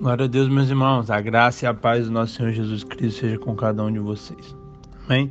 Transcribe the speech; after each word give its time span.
Glória 0.00 0.24
a 0.24 0.28
Deus, 0.28 0.48
meus 0.48 0.70
irmãos. 0.70 1.10
A 1.10 1.20
graça 1.20 1.66
e 1.66 1.68
a 1.68 1.74
paz 1.74 2.06
do 2.06 2.10
nosso 2.10 2.32
Senhor 2.32 2.52
Jesus 2.52 2.82
Cristo 2.82 3.20
seja 3.20 3.38
com 3.38 3.54
cada 3.54 3.84
um 3.84 3.92
de 3.92 3.98
vocês. 3.98 4.56
Amém? 5.04 5.30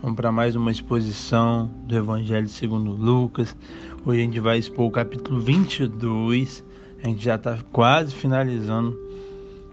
Vamos 0.00 0.16
para 0.16 0.32
mais 0.32 0.56
uma 0.56 0.70
exposição 0.70 1.70
do 1.86 1.94
Evangelho 1.94 2.48
segundo 2.48 2.92
Lucas. 2.92 3.54
Hoje 4.06 4.20
a 4.20 4.24
gente 4.24 4.40
vai 4.40 4.56
expor 4.56 4.86
o 4.86 4.90
capítulo 4.90 5.38
22. 5.38 6.64
A 7.04 7.08
gente 7.08 7.22
já 7.22 7.34
está 7.34 7.58
quase 7.70 8.14
finalizando 8.14 8.98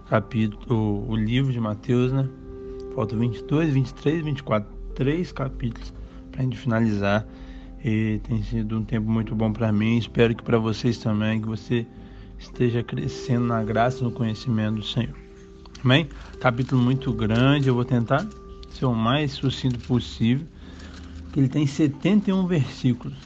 o 0.01 0.09
capítulo, 0.09 1.09
o 1.09 1.15
livro 1.15 1.53
de 1.53 1.61
Mateus, 1.61 2.11
né? 2.11 2.27
Falta 2.93 3.15
22, 3.15 3.73
23, 3.73 4.25
24, 4.25 4.69
três 4.93 5.31
capítulos 5.31 5.93
para 6.33 6.41
a 6.41 6.43
gente 6.43 6.57
finalizar. 6.57 7.25
E 7.81 8.19
tem 8.27 8.43
sido 8.43 8.77
um 8.77 8.83
tempo 8.83 9.09
muito 9.09 9.33
bom 9.33 9.53
para 9.53 9.71
mim. 9.71 9.97
Espero 9.97 10.35
que 10.35 10.43
para 10.43 10.57
vocês 10.57 10.97
também, 10.97 11.39
que 11.39 11.47
você 11.47 11.87
esteja 12.43 12.83
crescendo 12.83 13.45
na 13.47 13.63
graça 13.63 14.01
e 14.01 14.03
no 14.03 14.11
conhecimento 14.11 14.75
do 14.75 14.83
Senhor. 14.83 15.15
Amém? 15.83 16.07
Capítulo 16.39 16.81
muito 16.81 17.11
grande, 17.11 17.67
eu 17.67 17.75
vou 17.75 17.85
tentar 17.85 18.27
ser 18.69 18.85
o 18.85 18.93
mais 18.93 19.31
sucinto 19.31 19.79
possível. 19.79 20.45
Ele 21.35 21.47
tem 21.47 21.65
71 21.65 22.45
versículos. 22.47 23.17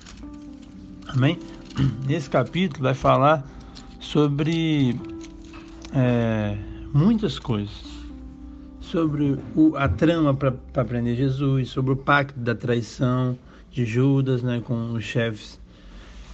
Amém? 1.07 1.37
Nesse 2.07 2.29
capítulo 2.29 2.83
vai 2.83 2.93
falar 2.93 3.45
sobre 3.99 4.99
é, 5.93 6.57
muitas 6.93 7.37
coisas. 7.37 7.85
Sobre 8.79 9.37
o, 9.53 9.75
a 9.75 9.89
trama 9.89 10.33
para 10.33 10.85
prender 10.85 11.17
Jesus, 11.17 11.69
sobre 11.69 11.91
o 11.91 11.95
pacto 11.97 12.39
da 12.39 12.55
traição 12.55 13.37
de 13.69 13.85
Judas 13.85 14.41
né, 14.41 14.61
com 14.63 14.93
os 14.93 15.03
chefes 15.03 15.59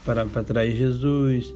para, 0.06 0.26
para 0.26 0.44
trair 0.44 0.76
Jesus, 0.76 1.52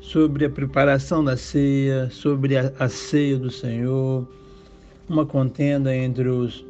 sobre 0.00 0.44
a 0.44 0.50
preparação 0.50 1.22
da 1.22 1.36
ceia, 1.36 2.08
sobre 2.10 2.56
a, 2.56 2.72
a 2.78 2.88
ceia 2.88 3.36
do 3.36 3.50
Senhor, 3.50 4.26
uma 5.08 5.26
contenda 5.26 5.94
entre 5.94 6.28
os, 6.28 6.64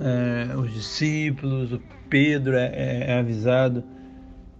é, 0.00 0.56
os 0.56 0.72
discípulos, 0.72 1.72
o 1.72 1.80
Pedro 2.10 2.56
é, 2.56 2.66
é, 2.74 3.04
é 3.10 3.18
avisado 3.18 3.82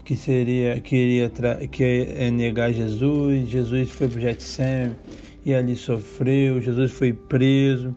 que 0.04 0.16
seria 0.16 0.80
queria 0.80 1.30
que 1.70 1.84
é 1.84 2.30
negar 2.30 2.72
Jesus, 2.72 3.48
Jesus 3.48 3.90
foi 3.90 4.08
para 4.08 4.18
o 4.18 4.20
Getsemane 4.22 4.96
e 5.44 5.52
ali 5.52 5.76
sofreu, 5.76 6.62
Jesus 6.62 6.92
foi 6.92 7.12
preso, 7.12 7.94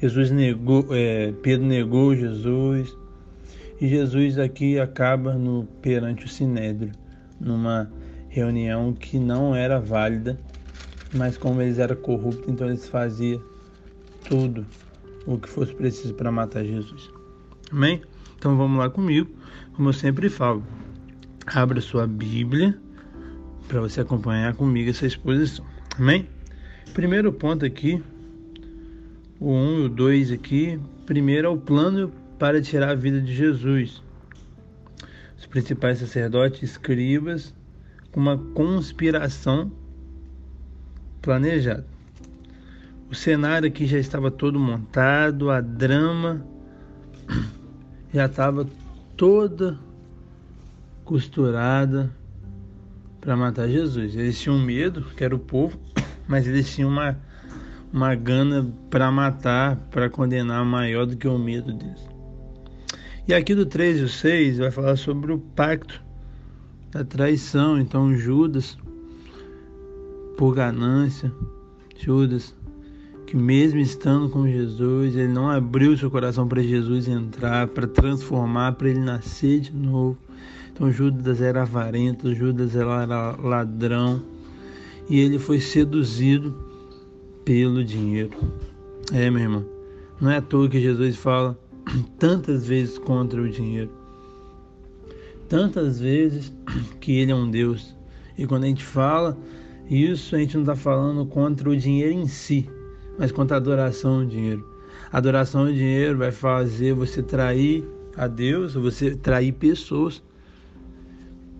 Jesus 0.00 0.30
negou, 0.30 0.86
é, 0.90 1.32
Pedro 1.42 1.66
negou 1.66 2.14
Jesus 2.14 2.94
e 3.80 3.88
Jesus 3.88 4.38
aqui 4.38 4.78
acaba 4.78 5.34
no 5.34 5.64
perante 5.80 6.26
o 6.26 6.28
Sinédrio, 6.28 6.92
numa 7.40 7.90
reunião 8.28 8.92
que 8.92 9.18
não 9.18 9.54
era 9.54 9.80
válida, 9.80 10.38
mas 11.12 11.36
como 11.36 11.62
eles 11.62 11.78
eram 11.78 11.96
corruptos, 11.96 12.48
então 12.48 12.68
eles 12.68 12.88
faziam 12.88 13.42
tudo 14.28 14.66
o 15.26 15.38
que 15.38 15.48
fosse 15.48 15.74
preciso 15.74 16.14
para 16.14 16.30
matar 16.30 16.64
Jesus. 16.64 17.10
Amém? 17.70 18.02
Então 18.38 18.56
vamos 18.56 18.78
lá 18.78 18.88
comigo, 18.88 19.28
como 19.74 19.88
eu 19.88 19.92
sempre 19.92 20.28
falo. 20.28 20.62
Abra 21.46 21.80
sua 21.80 22.06
Bíblia 22.06 22.78
para 23.66 23.80
você 23.80 24.00
acompanhar 24.00 24.54
comigo 24.54 24.90
essa 24.90 25.06
exposição. 25.06 25.64
Amém? 25.98 26.28
Primeiro 26.94 27.32
ponto 27.32 27.64
aqui, 27.64 28.02
o 29.40 29.50
1 29.50 29.54
um 29.54 29.80
e 29.80 29.84
o 29.84 29.88
2 29.88 30.32
aqui. 30.32 30.80
Primeiro 31.06 31.48
é 31.48 31.50
o 31.50 31.56
plano 31.56 32.12
para 32.38 32.60
tirar 32.60 32.90
a 32.90 32.94
vida 32.94 33.20
de 33.20 33.34
Jesus. 33.34 34.02
Os 35.38 35.46
principais 35.46 35.98
sacerdotes, 35.98 36.62
escribas 36.62 37.54
uma 38.18 38.36
conspiração 38.36 39.70
planejada. 41.22 41.86
O 43.08 43.14
cenário 43.14 43.68
aqui 43.68 43.86
já 43.86 43.96
estava 43.96 44.28
todo 44.28 44.58
montado, 44.58 45.50
a 45.50 45.60
drama 45.60 46.44
já 48.12 48.26
estava 48.26 48.66
toda 49.16 49.78
costurada 51.04 52.10
para 53.20 53.36
matar 53.36 53.68
Jesus. 53.68 54.16
Eles 54.16 54.40
tinham 54.40 54.58
medo, 54.58 55.04
que 55.16 55.22
era 55.22 55.34
o 55.34 55.38
povo, 55.38 55.78
mas 56.26 56.44
eles 56.44 56.74
tinham 56.74 56.90
uma, 56.90 57.16
uma 57.92 58.16
gana 58.16 58.68
para 58.90 59.12
matar, 59.12 59.76
para 59.92 60.10
condenar 60.10 60.64
maior 60.64 61.06
do 61.06 61.16
que 61.16 61.28
o 61.28 61.38
medo 61.38 61.72
deles. 61.72 62.04
E 63.28 63.32
aqui 63.32 63.54
do 63.54 63.64
3 63.64 64.00
e 64.00 64.02
o 64.02 64.08
6 64.08 64.58
vai 64.58 64.72
falar 64.72 64.96
sobre 64.96 65.32
o 65.32 65.38
pacto 65.38 66.07
da 66.90 67.04
traição. 67.04 67.78
Então 67.78 68.14
Judas, 68.14 68.78
por 70.36 70.54
ganância, 70.54 71.32
Judas, 71.98 72.54
que 73.26 73.36
mesmo 73.36 73.78
estando 73.78 74.28
com 74.28 74.46
Jesus, 74.46 75.14
ele 75.14 75.32
não 75.32 75.50
abriu 75.50 75.96
seu 75.96 76.10
coração 76.10 76.48
para 76.48 76.62
Jesus 76.62 77.08
entrar, 77.08 77.68
para 77.68 77.86
transformar, 77.86 78.72
para 78.72 78.88
ele 78.88 79.00
nascer 79.00 79.60
de 79.60 79.72
novo. 79.74 80.16
Então 80.72 80.90
Judas 80.90 81.40
era 81.40 81.62
avarento, 81.62 82.34
Judas 82.34 82.74
era 82.74 83.04
ladrão 83.36 84.22
e 85.10 85.20
ele 85.20 85.38
foi 85.38 85.60
seduzido 85.60 86.54
pelo 87.44 87.84
dinheiro. 87.84 88.30
É, 89.12 89.30
meu 89.30 89.42
irmão. 89.42 89.64
Não 90.20 90.30
é 90.30 90.38
à 90.38 90.42
toa 90.42 90.68
que 90.68 90.80
Jesus 90.80 91.16
fala 91.16 91.58
tantas 92.18 92.66
vezes 92.66 92.98
contra 92.98 93.40
o 93.40 93.48
dinheiro 93.48 93.97
tantas 95.48 95.98
vezes 96.00 96.52
que 97.00 97.12
ele 97.18 97.32
é 97.32 97.34
um 97.34 97.50
Deus. 97.50 97.96
E 98.36 98.46
quando 98.46 98.64
a 98.64 98.66
gente 98.66 98.84
fala 98.84 99.36
isso, 99.90 100.36
a 100.36 100.38
gente 100.38 100.54
não 100.54 100.62
está 100.62 100.76
falando 100.76 101.24
contra 101.26 101.68
o 101.68 101.76
dinheiro 101.76 102.12
em 102.12 102.28
si, 102.28 102.68
mas 103.18 103.32
contra 103.32 103.56
a 103.56 103.58
adoração 103.58 104.20
ao 104.20 104.26
dinheiro. 104.26 104.64
A 105.10 105.18
adoração 105.18 105.62
ao 105.62 105.72
dinheiro 105.72 106.18
vai 106.18 106.30
fazer 106.30 106.92
você 106.92 107.22
trair 107.22 107.84
a 108.16 108.26
Deus, 108.26 108.74
você 108.74 109.16
trair 109.16 109.52
pessoas. 109.52 110.22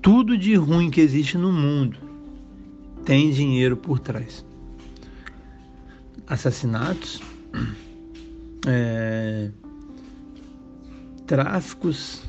Tudo 0.02 0.36
de 0.36 0.54
ruim 0.54 0.90
que 0.90 1.00
existe 1.00 1.38
no 1.38 1.52
mundo 1.52 1.98
tem 3.04 3.30
dinheiro 3.30 3.76
por 3.76 3.98
trás. 3.98 4.44
Assassinatos, 6.26 7.22
é, 8.66 9.50
tráficos, 11.26 12.22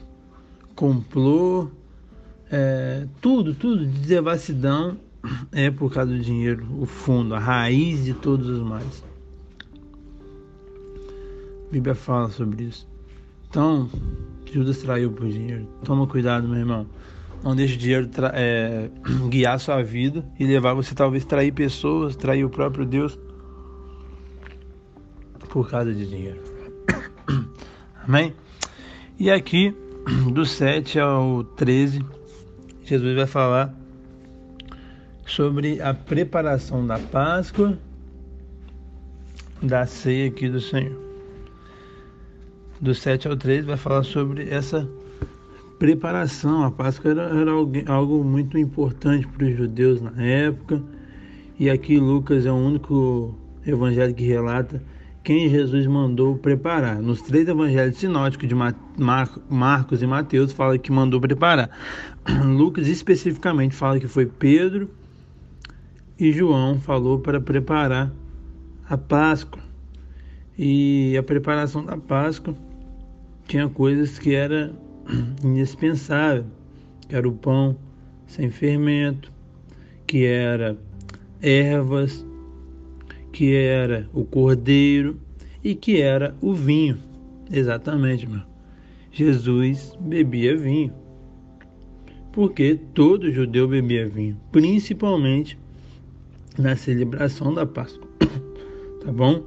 complô, 0.79 1.67
é, 2.49 3.05
tudo, 3.19 3.53
tudo 3.53 3.85
de 3.85 4.07
devassidão 4.07 4.97
é 5.51 5.69
por 5.69 5.91
causa 5.91 6.13
do 6.13 6.19
dinheiro, 6.19 6.65
o 6.79 6.85
fundo, 6.85 7.35
a 7.35 7.39
raiz 7.39 8.05
de 8.05 8.13
todos 8.13 8.47
os 8.47 8.63
males. 8.63 9.03
A 11.67 11.71
Bíblia 11.73 11.93
fala 11.93 12.29
sobre 12.29 12.63
isso. 12.63 12.87
Então, 13.49 13.89
Judas 14.49 14.77
traiu 14.77 15.11
por 15.11 15.27
dinheiro. 15.27 15.67
Toma 15.83 16.07
cuidado, 16.07 16.47
meu 16.47 16.59
irmão. 16.59 16.87
Não 17.43 17.57
deixe 17.57 17.75
o 17.75 17.77
dinheiro 17.77 18.09
é, 18.31 18.89
guiar 19.27 19.59
sua 19.59 19.83
vida 19.83 20.25
e 20.39 20.45
levar 20.45 20.75
você 20.75 20.95
talvez 20.95 21.25
trair 21.25 21.51
pessoas, 21.51 22.15
trair 22.15 22.45
o 22.45 22.49
próprio 22.49 22.85
Deus 22.85 23.19
por 25.49 25.69
causa 25.69 25.93
de 25.93 26.07
dinheiro. 26.07 26.39
Amém? 28.07 28.33
E 29.19 29.29
aqui 29.29 29.75
do 30.33 30.45
7 30.45 30.99
ao 30.99 31.43
13, 31.43 32.03
Jesus 32.83 33.15
vai 33.15 33.27
falar 33.27 33.73
sobre 35.25 35.81
a 35.81 35.93
preparação 35.93 36.85
da 36.85 36.97
Páscoa, 36.97 37.77
da 39.61 39.85
ceia 39.85 40.27
aqui 40.27 40.49
do 40.49 40.59
Senhor. 40.59 40.97
Do 42.81 42.95
7 42.95 43.27
ao 43.27 43.35
13 43.35 43.67
vai 43.67 43.77
falar 43.77 44.03
sobre 44.03 44.49
essa 44.49 44.89
preparação. 45.77 46.63
A 46.63 46.71
Páscoa 46.71 47.11
era, 47.11 47.23
era 47.23 47.51
algo 47.87 48.23
muito 48.23 48.57
importante 48.57 49.27
para 49.27 49.45
os 49.45 49.55
judeus 49.55 50.01
na 50.01 50.21
época. 50.21 50.81
E 51.59 51.69
aqui 51.69 51.99
Lucas 51.99 52.45
é 52.45 52.51
o 52.51 52.55
único 52.55 53.35
evangelho 53.65 54.13
que 54.13 54.23
relata 54.23 54.81
quem 55.29 55.47
Jesus 55.47 55.85
mandou 55.85 56.35
preparar. 56.39 56.99
Nos 56.99 57.21
três 57.21 57.47
evangelhos 57.47 57.97
sinóticos 57.97 58.49
de 58.49 58.55
Marcos 58.55 60.01
e 60.01 60.07
Mateus 60.07 60.51
fala 60.51 60.75
que 60.75 60.91
mandou 60.91 61.21
preparar. 61.21 61.69
Lucas 62.43 62.87
especificamente 62.87 63.75
fala 63.75 63.99
que 63.99 64.07
foi 64.07 64.25
Pedro 64.25 64.89
e 66.17 66.31
João 66.31 66.79
falou 66.79 67.19
para 67.19 67.39
preparar 67.39 68.11
a 68.89 68.97
Páscoa. 68.97 69.61
E 70.57 71.15
a 71.15 71.21
preparação 71.21 71.85
da 71.85 71.95
Páscoa 71.95 72.55
tinha 73.45 73.69
coisas 73.69 74.17
que 74.17 74.33
era 74.33 74.73
indispensável, 75.45 76.45
que 77.07 77.15
era 77.15 77.29
o 77.29 77.33
pão 77.33 77.77
sem 78.25 78.49
fermento, 78.49 79.31
que 80.07 80.25
era 80.25 80.75
ervas, 81.39 82.25
que 83.39 83.55
era 83.55 84.05
o 84.13 84.25
cordeiro 84.25 85.17
e 85.63 85.73
que 85.73 86.01
era 86.01 86.35
o 86.41 86.53
vinho. 86.53 86.97
Exatamente, 87.49 88.27
meu. 88.27 88.41
Jesus 89.13 89.97
bebia 89.97 90.57
vinho. 90.57 90.93
Porque 92.33 92.77
todo 92.93 93.31
judeu 93.31 93.65
bebia 93.65 94.09
vinho, 94.09 94.35
principalmente 94.51 95.57
na 96.57 96.75
celebração 96.75 97.53
da 97.53 97.65
Páscoa. 97.65 98.05
tá 99.05 99.09
bom? 99.09 99.41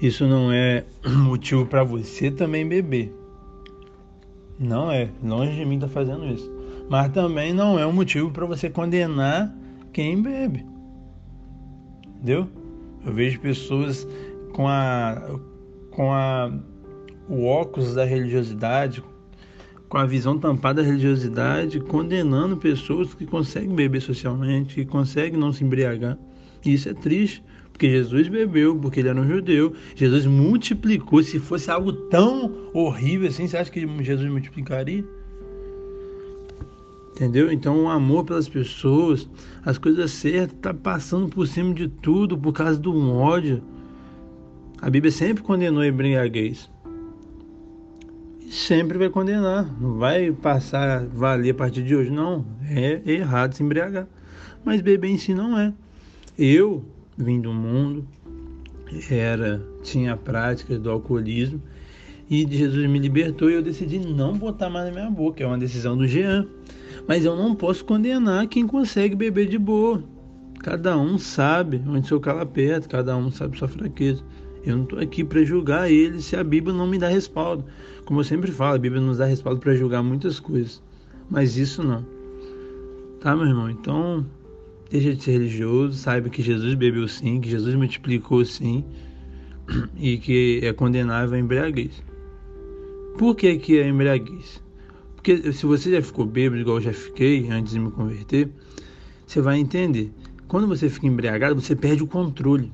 Isso 0.00 0.26
não 0.26 0.50
é 0.50 0.86
motivo 1.06 1.66
para 1.66 1.84
você 1.84 2.30
também 2.30 2.66
beber. 2.66 3.12
Não 4.58 4.90
é, 4.90 5.10
longe 5.22 5.54
de 5.54 5.64
mim 5.66 5.78
tá 5.78 5.88
fazendo 5.88 6.24
isso. 6.24 6.50
Mas 6.88 7.12
também 7.12 7.52
não 7.52 7.78
é 7.78 7.86
um 7.86 7.92
motivo 7.92 8.30
para 8.30 8.46
você 8.46 8.70
condenar 8.70 9.54
quem 9.92 10.22
bebe. 10.22 10.64
Entendeu? 12.14 12.48
Eu 13.04 13.12
vejo 13.12 13.40
pessoas 13.40 14.06
com 14.52 14.68
a 14.68 15.38
com 15.90 16.12
a 16.12 16.52
o 17.28 17.44
óculos 17.44 17.94
da 17.94 18.04
religiosidade, 18.04 19.02
com 19.88 19.98
a 19.98 20.06
visão 20.06 20.38
tampada 20.38 20.82
da 20.82 20.86
religiosidade, 20.88 21.80
condenando 21.80 22.56
pessoas 22.56 23.14
que 23.14 23.26
conseguem 23.26 23.74
beber 23.74 24.00
socialmente, 24.00 24.74
que 24.74 24.84
conseguem 24.84 25.38
não 25.38 25.52
se 25.52 25.64
embriagar. 25.64 26.18
E 26.64 26.74
isso 26.74 26.88
é 26.88 26.94
triste, 26.94 27.42
porque 27.72 27.90
Jesus 27.90 28.28
bebeu, 28.28 28.76
porque 28.76 29.00
ele 29.00 29.08
era 29.08 29.20
um 29.20 29.26
judeu. 29.26 29.74
Jesus 29.94 30.26
multiplicou. 30.26 31.22
Se 31.22 31.38
fosse 31.38 31.70
algo 31.70 31.92
tão 31.92 32.70
horrível 32.72 33.28
assim, 33.28 33.46
você 33.46 33.56
acha 33.56 33.70
que 33.70 33.86
Jesus 34.02 34.30
multiplicaria? 34.30 35.04
Entendeu? 37.16 37.50
Então 37.50 37.84
o 37.84 37.88
amor 37.88 38.24
pelas 38.24 38.46
pessoas, 38.46 39.26
as 39.64 39.78
coisas 39.78 40.10
certas, 40.10 40.58
tá 40.60 40.74
passando 40.74 41.30
por 41.30 41.46
cima 41.46 41.72
de 41.72 41.88
tudo 41.88 42.36
por 42.36 42.52
causa 42.52 42.78
do 42.78 42.94
ódio. 43.10 43.62
A 44.82 44.90
Bíblia 44.90 45.10
sempre 45.10 45.42
condenou 45.42 45.80
a 45.80 45.88
embriaguez. 45.88 46.68
E 48.42 48.52
sempre 48.52 48.98
vai 48.98 49.08
condenar. 49.08 49.64
Não 49.80 49.94
vai 49.94 50.30
passar 50.30 50.90
a 50.90 51.06
valer 51.06 51.52
a 51.52 51.54
partir 51.54 51.82
de 51.82 51.96
hoje. 51.96 52.10
Não. 52.10 52.44
É 52.68 53.00
errado 53.06 53.54
se 53.54 53.62
embriagar. 53.62 54.06
Mas 54.62 54.82
beber 54.82 55.08
em 55.08 55.16
si 55.16 55.32
não 55.32 55.58
é. 55.58 55.72
Eu 56.38 56.84
vim 57.16 57.40
do 57.40 57.50
mundo, 57.50 58.06
era 59.10 59.66
tinha 59.82 60.12
a 60.12 60.16
prática 60.18 60.78
do 60.78 60.90
alcoolismo 60.90 61.62
e 62.28 62.46
Jesus 62.46 62.90
me 62.90 62.98
libertou 62.98 63.50
e 63.50 63.54
eu 63.54 63.62
decidi 63.62 63.98
não 63.98 64.36
botar 64.36 64.68
mais 64.68 64.86
na 64.86 64.92
minha 64.92 65.10
boca. 65.10 65.42
É 65.42 65.46
uma 65.46 65.56
decisão 65.56 65.96
do 65.96 66.06
Jean. 66.06 66.46
Mas 67.06 67.24
eu 67.24 67.36
não 67.36 67.54
posso 67.54 67.84
condenar 67.84 68.46
quem 68.48 68.66
consegue 68.66 69.14
beber 69.14 69.46
de 69.48 69.58
boa. 69.58 70.02
Cada 70.60 70.98
um 70.98 71.18
sabe 71.18 71.82
onde 71.86 72.08
seu 72.08 72.18
calo 72.18 72.40
aperta, 72.40 72.88
cada 72.88 73.16
um 73.16 73.30
sabe 73.30 73.56
sua 73.56 73.68
fraqueza. 73.68 74.24
Eu 74.64 74.76
não 74.76 74.82
estou 74.82 74.98
aqui 74.98 75.22
para 75.22 75.44
julgar 75.44 75.90
ele 75.90 76.20
se 76.20 76.34
a 76.34 76.42
Bíblia 76.42 76.74
não 76.74 76.88
me 76.88 76.98
dá 76.98 77.08
respaldo. 77.08 77.64
Como 78.04 78.20
eu 78.20 78.24
sempre 78.24 78.50
falo, 78.50 78.74
a 78.74 78.78
Bíblia 78.78 79.00
nos 79.00 79.18
dá 79.18 79.26
respaldo 79.26 79.60
para 79.60 79.76
julgar 79.76 80.02
muitas 80.02 80.40
coisas, 80.40 80.82
mas 81.30 81.56
isso 81.56 81.84
não. 81.84 82.04
Tá, 83.20 83.36
meu 83.36 83.46
irmão? 83.46 83.70
Então, 83.70 84.26
deixa 84.90 85.14
de 85.14 85.22
ser 85.22 85.32
religioso, 85.32 85.96
saiba 85.96 86.28
que 86.28 86.42
Jesus 86.42 86.74
bebeu 86.74 87.06
sim, 87.06 87.40
que 87.40 87.48
Jesus 87.48 87.74
multiplicou 87.76 88.44
sim 88.44 88.84
e 89.96 90.18
que 90.18 90.60
é 90.62 90.72
condenável 90.72 91.36
a 91.36 91.38
embriaguez. 91.38 92.02
Por 93.16 93.36
que, 93.36 93.56
que 93.58 93.78
é 93.78 93.88
embriaguez? 93.88 94.60
Porque 95.26 95.52
se 95.52 95.66
você 95.66 95.90
já 95.90 96.00
ficou 96.00 96.24
bêbado, 96.24 96.60
igual 96.60 96.76
eu 96.76 96.82
já 96.82 96.92
fiquei 96.92 97.50
antes 97.50 97.72
de 97.72 97.80
me 97.80 97.90
converter, 97.90 98.48
você 99.26 99.40
vai 99.40 99.58
entender. 99.58 100.12
Quando 100.46 100.68
você 100.68 100.88
fica 100.88 101.08
embriagado, 101.08 101.60
você 101.60 101.74
perde 101.74 102.04
o 102.04 102.06
controle. 102.06 102.72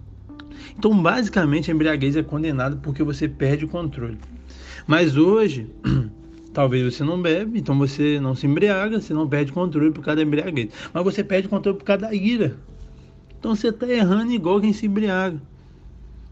Então, 0.76 1.02
basicamente, 1.02 1.70
a 1.70 1.74
embriaguez 1.74 2.14
é 2.14 2.22
condenada 2.22 2.76
porque 2.76 3.02
você 3.02 3.26
perde 3.26 3.64
o 3.64 3.68
controle. 3.68 4.18
Mas 4.86 5.16
hoje, 5.16 5.66
talvez 6.52 6.94
você 6.94 7.02
não 7.02 7.22
bebe, 7.22 7.58
então 7.58 7.78
você 7.78 8.20
não 8.20 8.34
se 8.34 8.46
embriaga, 8.46 9.00
você 9.00 9.14
não 9.14 9.26
perde 9.26 9.50
controle 9.50 9.90
por 9.90 10.04
causa 10.04 10.16
da 10.16 10.22
embriaguez. 10.22 10.74
Mas 10.92 11.04
você 11.04 11.24
perde 11.24 11.48
controle 11.48 11.78
por 11.78 11.84
causa 11.86 12.02
da 12.02 12.14
ira. 12.14 12.58
Então 13.38 13.54
você 13.54 13.68
está 13.68 13.88
errando 13.88 14.30
igual 14.30 14.60
quem 14.60 14.74
se 14.74 14.84
embriaga. 14.84 15.40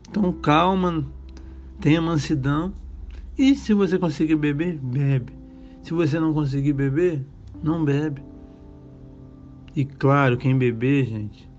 Então 0.06 0.30
calma, 0.34 1.02
tenha 1.80 2.02
mansidão. 2.02 2.74
E 3.38 3.54
se 3.54 3.72
você 3.72 3.98
conseguir 3.98 4.36
beber, 4.36 4.76
bebe. 4.76 5.39
Se 5.90 5.94
você 5.94 6.20
não 6.20 6.32
conseguir 6.32 6.72
beber, 6.72 7.20
não 7.64 7.84
bebe. 7.84 8.22
E 9.74 9.84
claro, 9.84 10.36
quem 10.36 10.56
beber, 10.56 11.04
gente, 11.04 11.50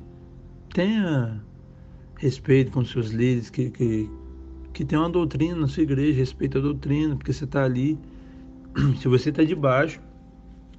tenha 0.73 1.43
respeito 2.17 2.71
com 2.71 2.85
seus 2.85 3.09
líderes, 3.09 3.49
que, 3.49 3.69
que, 3.69 4.09
que 4.71 4.85
tem 4.85 4.97
uma 4.97 5.09
doutrina 5.09 5.57
na 5.57 5.67
sua 5.67 5.83
igreja, 5.83 6.17
respeita 6.17 6.59
a 6.59 6.61
doutrina, 6.61 7.13
porque 7.13 7.33
você 7.33 7.43
está 7.43 7.65
ali. 7.65 7.99
Se 9.01 9.09
você 9.09 9.31
está 9.31 9.43
debaixo, 9.43 9.99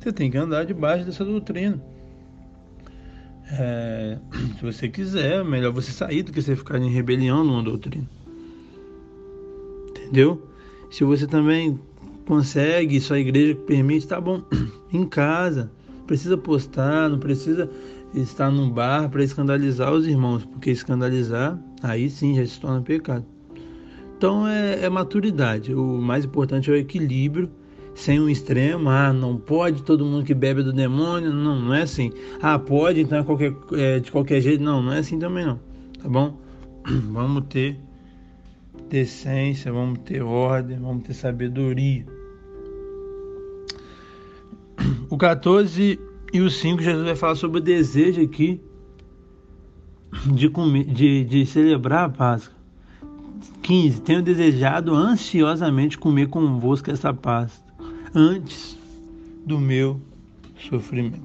você 0.00 0.10
tem 0.14 0.30
que 0.30 0.38
andar 0.38 0.64
debaixo 0.64 1.04
dessa 1.04 1.22
doutrina. 1.22 1.78
É, 3.50 4.18
se 4.56 4.62
você 4.62 4.88
quiser, 4.88 5.40
é 5.40 5.44
melhor 5.44 5.74
você 5.74 5.92
sair 5.92 6.22
do 6.22 6.32
que 6.32 6.40
você 6.40 6.56
ficar 6.56 6.78
em 6.78 6.88
rebelião 6.88 7.44
numa 7.44 7.62
doutrina. 7.62 8.08
Entendeu? 9.90 10.42
Se 10.90 11.04
você 11.04 11.26
também 11.26 11.78
consegue, 12.32 12.98
sua 12.98 13.20
igreja 13.20 13.54
permite, 13.54 14.08
tá 14.08 14.18
bom, 14.18 14.42
em 14.90 15.04
casa. 15.06 15.70
Precisa 16.06 16.34
postar, 16.38 17.10
não 17.10 17.18
precisa 17.18 17.68
estar 18.14 18.50
num 18.50 18.70
bar 18.70 19.10
para 19.10 19.22
escandalizar 19.22 19.92
os 19.92 20.06
irmãos, 20.06 20.42
porque 20.46 20.70
escandalizar, 20.70 21.58
aí 21.82 22.08
sim 22.08 22.34
já 22.34 22.46
se 22.46 22.58
torna 22.58 22.80
pecado. 22.80 23.26
Então 24.16 24.48
é, 24.48 24.82
é, 24.82 24.88
maturidade. 24.88 25.74
O 25.74 25.98
mais 26.00 26.24
importante 26.24 26.70
é 26.70 26.72
o 26.72 26.76
equilíbrio, 26.76 27.50
sem 27.94 28.18
um 28.18 28.30
extremo. 28.30 28.88
Ah, 28.88 29.12
não 29.12 29.36
pode 29.36 29.82
todo 29.82 30.02
mundo 30.02 30.24
que 30.24 30.32
bebe 30.32 30.62
do 30.62 30.72
demônio. 30.72 31.34
Não, 31.34 31.60
não 31.60 31.74
é 31.74 31.82
assim. 31.82 32.10
Ah, 32.40 32.58
pode, 32.58 33.00
então 33.00 33.18
é 33.18 33.22
qualquer, 33.22 33.54
é, 33.74 34.00
de 34.00 34.10
qualquer 34.10 34.40
jeito. 34.40 34.64
Não, 34.64 34.82
não 34.82 34.92
é 34.92 35.00
assim 35.00 35.18
também 35.18 35.44
não. 35.44 35.60
Tá 36.02 36.08
bom? 36.08 36.38
Vamos 37.12 37.44
ter 37.50 37.78
decência, 38.88 39.72
vamos 39.72 40.00
ter 40.00 40.22
ordem, 40.22 40.78
vamos 40.78 41.04
ter 41.04 41.14
sabedoria. 41.14 42.04
O 45.12 45.18
14 45.18 46.00
e 46.32 46.40
o 46.40 46.48
5, 46.48 46.80
Jesus 46.80 47.04
vai 47.04 47.14
falar 47.14 47.34
sobre 47.34 47.58
o 47.58 47.62
desejo 47.62 48.22
aqui 48.22 48.58
de, 50.24 50.48
comer, 50.48 50.84
de, 50.84 51.22
de 51.22 51.44
celebrar 51.44 52.06
a 52.06 52.08
Páscoa. 52.08 52.56
15. 53.60 54.00
Tenho 54.00 54.22
desejado 54.22 54.94
ansiosamente 54.94 55.98
comer 55.98 56.28
convosco 56.28 56.90
essa 56.90 57.12
Páscoa, 57.12 57.62
antes 58.14 58.78
do 59.44 59.60
meu 59.60 60.00
sofrimento. 60.56 61.20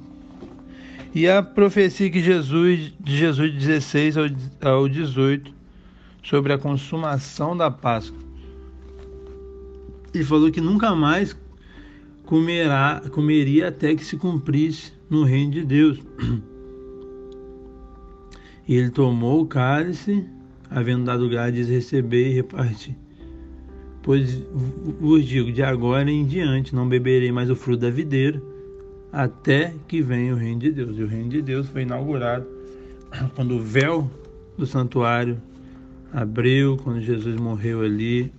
E 1.16 1.26
a 1.26 1.42
profecia 1.42 2.10
que 2.10 2.22
Jesus, 2.22 2.92
de 3.00 3.18
Jesus 3.18 3.54
de 3.54 3.58
16 3.58 4.16
ao 4.60 4.90
18, 4.90 5.50
sobre 6.24 6.52
a 6.52 6.58
consumação 6.58 7.56
da 7.56 7.72
Páscoa. 7.72 8.20
Ele 10.14 10.26
falou 10.26 10.52
que 10.52 10.60
nunca 10.60 10.94
mais 10.94 11.34
comerá, 12.28 13.02
comeria 13.12 13.70
até 13.70 13.96
que 13.96 14.06
se 14.06 14.18
cumprisse 14.18 14.92
no 15.10 15.24
reino 15.24 15.52
de 15.52 15.64
Deus. 15.64 16.00
E 18.68 18.76
ele 18.76 18.90
tomou 18.90 19.42
o 19.42 19.48
cálice, 19.48 20.26
havendo 20.70 21.06
dado 21.06 21.30
grátis, 21.30 21.70
receber 21.70 22.30
e 22.30 22.34
repartir. 22.34 22.98
Pois 24.04 24.46
vos 25.00 25.26
digo, 25.26 25.52
de 25.54 25.64
agora 25.64 26.12
em 26.12 26.26
diante 26.26 26.76
não 26.76 26.88
beberei 26.88 27.32
mais 27.32 27.50
o 27.50 27.56
fruto 27.56 27.82
da 27.82 27.90
videira, 27.90 28.42
até 29.12 29.74
que 29.88 30.02
venha 30.02 30.34
o 30.34 30.38
reino 30.38 30.60
de 30.60 30.72
Deus. 30.72 30.98
E 30.98 31.04
o 31.04 31.08
reino 31.08 31.30
de 31.30 31.42
Deus 31.42 31.68
foi 31.70 31.84
inaugurado 31.84 32.46
quando 33.36 33.56
o 33.56 33.64
véu 33.64 34.12
do 34.58 34.66
santuário 34.66 35.42
abriu, 36.12 36.76
quando 36.84 37.00
Jesus 37.00 37.40
morreu 37.40 37.82
ali 37.82 38.34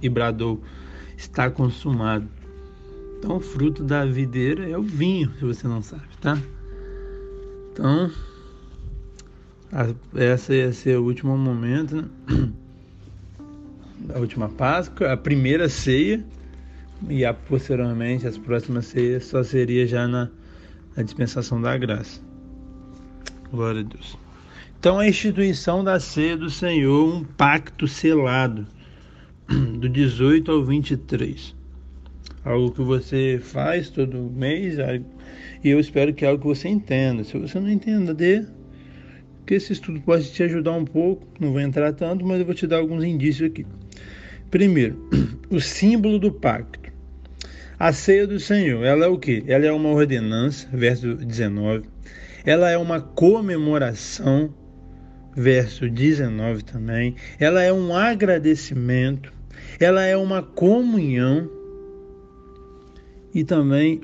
e 0.00 0.08
bradou: 0.08 0.62
está 1.16 1.50
consumado. 1.50 2.28
Então, 3.24 3.38
o 3.38 3.40
fruto 3.40 3.82
da 3.82 4.04
videira 4.04 4.68
é 4.68 4.76
o 4.76 4.82
vinho, 4.82 5.32
se 5.38 5.46
você 5.46 5.66
não 5.66 5.80
sabe, 5.80 6.02
tá? 6.20 6.38
Então, 7.72 8.12
essa 10.14 10.54
ia 10.54 10.70
ser 10.74 10.98
o 10.98 11.04
último 11.04 11.34
momento, 11.38 11.96
né? 11.96 12.04
A 14.14 14.18
última 14.18 14.50
Páscoa, 14.50 15.10
a 15.10 15.16
primeira 15.16 15.66
ceia, 15.66 16.22
e 17.08 17.24
a, 17.24 17.32
posteriormente 17.32 18.26
as 18.26 18.36
próximas 18.36 18.84
ceias 18.84 19.24
só 19.24 19.42
seria 19.42 19.86
já 19.86 20.06
na, 20.06 20.28
na 20.94 21.02
dispensação 21.02 21.58
da 21.62 21.74
graça. 21.78 22.20
Glória 23.50 23.80
a 23.80 23.84
Deus. 23.84 24.18
Então, 24.78 24.98
a 24.98 25.08
instituição 25.08 25.82
da 25.82 25.98
ceia 25.98 26.36
do 26.36 26.50
Senhor, 26.50 27.14
um 27.14 27.24
pacto 27.24 27.88
selado, 27.88 28.66
do 29.48 29.88
18 29.88 30.52
ao 30.52 30.62
23 30.62 31.63
algo 32.44 32.70
que 32.70 32.82
você 32.82 33.40
faz 33.42 33.88
todo 33.88 34.30
mês, 34.30 34.76
e 35.62 35.70
eu 35.70 35.80
espero 35.80 36.12
que 36.12 36.24
é 36.24 36.28
algo 36.28 36.42
que 36.42 36.48
você 36.48 36.68
entenda. 36.68 37.24
Se 37.24 37.38
você 37.38 37.58
não 37.58 37.70
entender, 37.70 38.46
que 39.46 39.54
esse 39.54 39.72
estudo 39.72 40.00
pode 40.00 40.30
te 40.30 40.42
ajudar 40.42 40.72
um 40.72 40.84
pouco, 40.84 41.26
não 41.40 41.52
vou 41.52 41.60
entrar 41.60 41.92
tanto, 41.92 42.24
mas 42.24 42.40
eu 42.40 42.46
vou 42.46 42.54
te 42.54 42.66
dar 42.66 42.78
alguns 42.78 43.04
indícios 43.04 43.50
aqui. 43.50 43.66
Primeiro, 44.50 45.08
o 45.50 45.60
símbolo 45.60 46.18
do 46.18 46.32
pacto. 46.32 46.84
A 47.78 47.92
ceia 47.92 48.26
do 48.26 48.38
Senhor, 48.38 48.84
ela 48.84 49.06
é 49.06 49.08
o 49.08 49.18
que? 49.18 49.42
Ela 49.46 49.66
é 49.66 49.72
uma 49.72 49.90
ordenança, 49.90 50.68
verso 50.72 51.14
19. 51.14 51.84
Ela 52.46 52.70
é 52.70 52.78
uma 52.78 53.00
comemoração, 53.00 54.54
verso 55.34 55.90
19 55.90 56.62
também. 56.62 57.16
Ela 57.38 57.62
é 57.62 57.72
um 57.72 57.94
agradecimento, 57.94 59.32
ela 59.80 60.04
é 60.04 60.16
uma 60.16 60.40
comunhão 60.40 61.50
e 63.34 63.42
também 63.42 64.00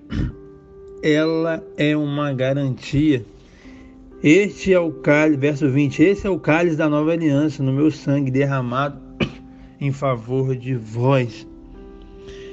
ela 1.03 1.65
é 1.77 1.97
uma 1.97 2.33
garantia. 2.33 3.25
Este 4.23 4.75
é 4.75 4.81
o 4.81 4.93
cálice, 4.93 5.41
verso 5.41 5.71
20, 5.71 6.03
esse 6.03 6.27
é 6.27 6.31
o 6.31 6.39
cálice 6.39 6.77
da 6.77 6.89
nova 6.89 7.13
aliança, 7.13 7.63
no 7.63 7.73
meu 7.73 7.91
sangue 7.91 8.31
derramado 8.31 9.01
em 9.81 9.93
favor 9.93 10.55
de 10.57 10.75
vós. 10.75 11.47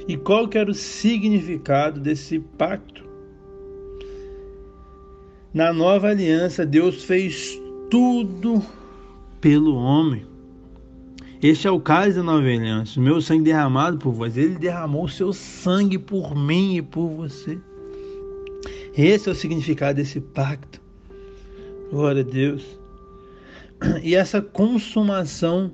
E 0.08 0.16
qual 0.16 0.48
que 0.48 0.58
era 0.58 0.72
o 0.72 0.74
significado 0.74 2.00
desse 2.00 2.40
pacto? 2.40 3.06
Na 5.54 5.74
nova 5.74 6.10
aliança, 6.10 6.66
Deus 6.66 7.04
fez 7.04 7.60
tudo 7.90 8.64
pelo 9.42 9.76
homem. 9.76 10.26
Este 11.42 11.68
é 11.68 11.72
o 11.72 11.80
cálice 11.80 12.18
da 12.18 12.24
nova 12.24 12.40
aliança, 12.40 13.00
o 13.00 13.04
meu 13.04 13.22
sangue 13.22 13.44
derramado 13.44 14.00
por 14.00 14.12
vós. 14.12 14.36
Ele 14.36 14.56
derramou 14.56 15.04
o 15.04 15.10
seu 15.10 15.32
sangue 15.32 16.00
por 16.00 16.36
mim 16.36 16.78
e 16.78 16.82
por 16.82 17.10
você. 17.10 17.60
Esse 18.96 19.30
é 19.30 19.32
o 19.32 19.36
significado 19.36 19.98
desse 19.98 20.20
pacto. 20.20 20.82
Glória 21.92 22.22
a 22.22 22.26
Deus. 22.26 22.66
E 24.02 24.16
essa 24.16 24.42
consumação 24.42 25.72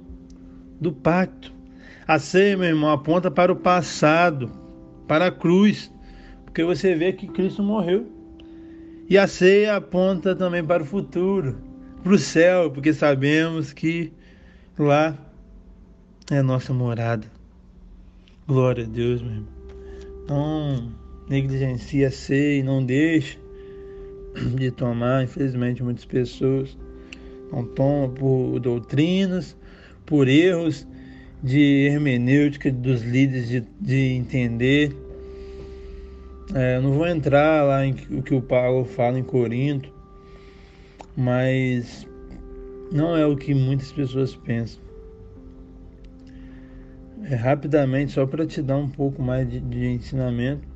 do 0.82 0.92
pacto. 0.92 1.54
A 2.06 2.20
ceia, 2.20 2.58
meu 2.58 2.68
irmão, 2.68 2.92
aponta 2.92 3.32
para 3.32 3.50
o 3.50 3.56
passado, 3.56 4.52
para 5.08 5.28
a 5.28 5.32
cruz, 5.32 5.90
porque 6.44 6.62
você 6.62 6.94
vê 6.94 7.14
que 7.14 7.28
Cristo 7.28 7.64
morreu. 7.64 8.06
E 9.10 9.18
a 9.18 9.28
ceia 9.28 9.78
aponta 9.78 10.36
também 10.36 10.62
para 10.62 10.84
o 10.84 10.86
futuro, 10.86 11.56
para 12.04 12.12
o 12.12 12.20
céu, 12.20 12.70
porque 12.70 12.92
sabemos 12.92 13.72
que 13.72 14.12
lá 14.78 15.18
é 16.32 16.38
a 16.38 16.44
nossa 16.44 16.74
morada. 16.74 17.28
Glória 18.48 18.86
a 18.86 18.88
Deus, 18.88 19.22
meu 19.22 19.32
irmão. 19.32 19.48
Não 20.28 20.92
negligencie 21.28 22.06
a 22.06 22.12
ceia 22.12 22.60
e 22.60 22.64
não 22.64 22.86
deixe 22.86 23.38
de 24.56 24.72
tomar. 24.72 25.24
Infelizmente, 25.24 25.84
muitas 25.84 26.06
pessoas 26.06 26.78
não 27.52 27.66
tomam 27.66 28.10
por 28.10 28.60
doutrinas, 28.60 29.56
por 30.06 30.28
erros 30.28 30.88
de 31.42 31.88
hermenêutica 31.88 32.72
dos 32.72 33.02
líderes 33.02 33.50
de, 33.50 33.64
de 33.82 34.14
entender. 34.14 34.96
É, 36.54 36.80
não 36.80 36.94
vou 36.94 37.08
entrar 37.08 37.64
lá 37.64 37.86
em 37.86 37.96
o 38.12 38.22
que 38.22 38.34
o 38.34 38.42
Paulo 38.42 38.86
fala 38.86 39.20
em 39.20 39.24
Corinto, 39.24 39.92
mas 41.18 42.08
não 42.92 43.16
é 43.18 43.26
o 43.26 43.36
que 43.36 43.54
muitas 43.54 43.92
pessoas 43.92 44.36
pensam. 44.36 44.83
É, 47.24 47.36
rapidamente, 47.36 48.12
só 48.12 48.26
para 48.26 48.46
te 48.46 48.62
dar 48.62 48.78
um 48.78 48.90
pouco 48.90 49.22
mais 49.22 49.50
de, 49.50 49.60
de 49.60 49.86
ensinamento, 49.86 50.68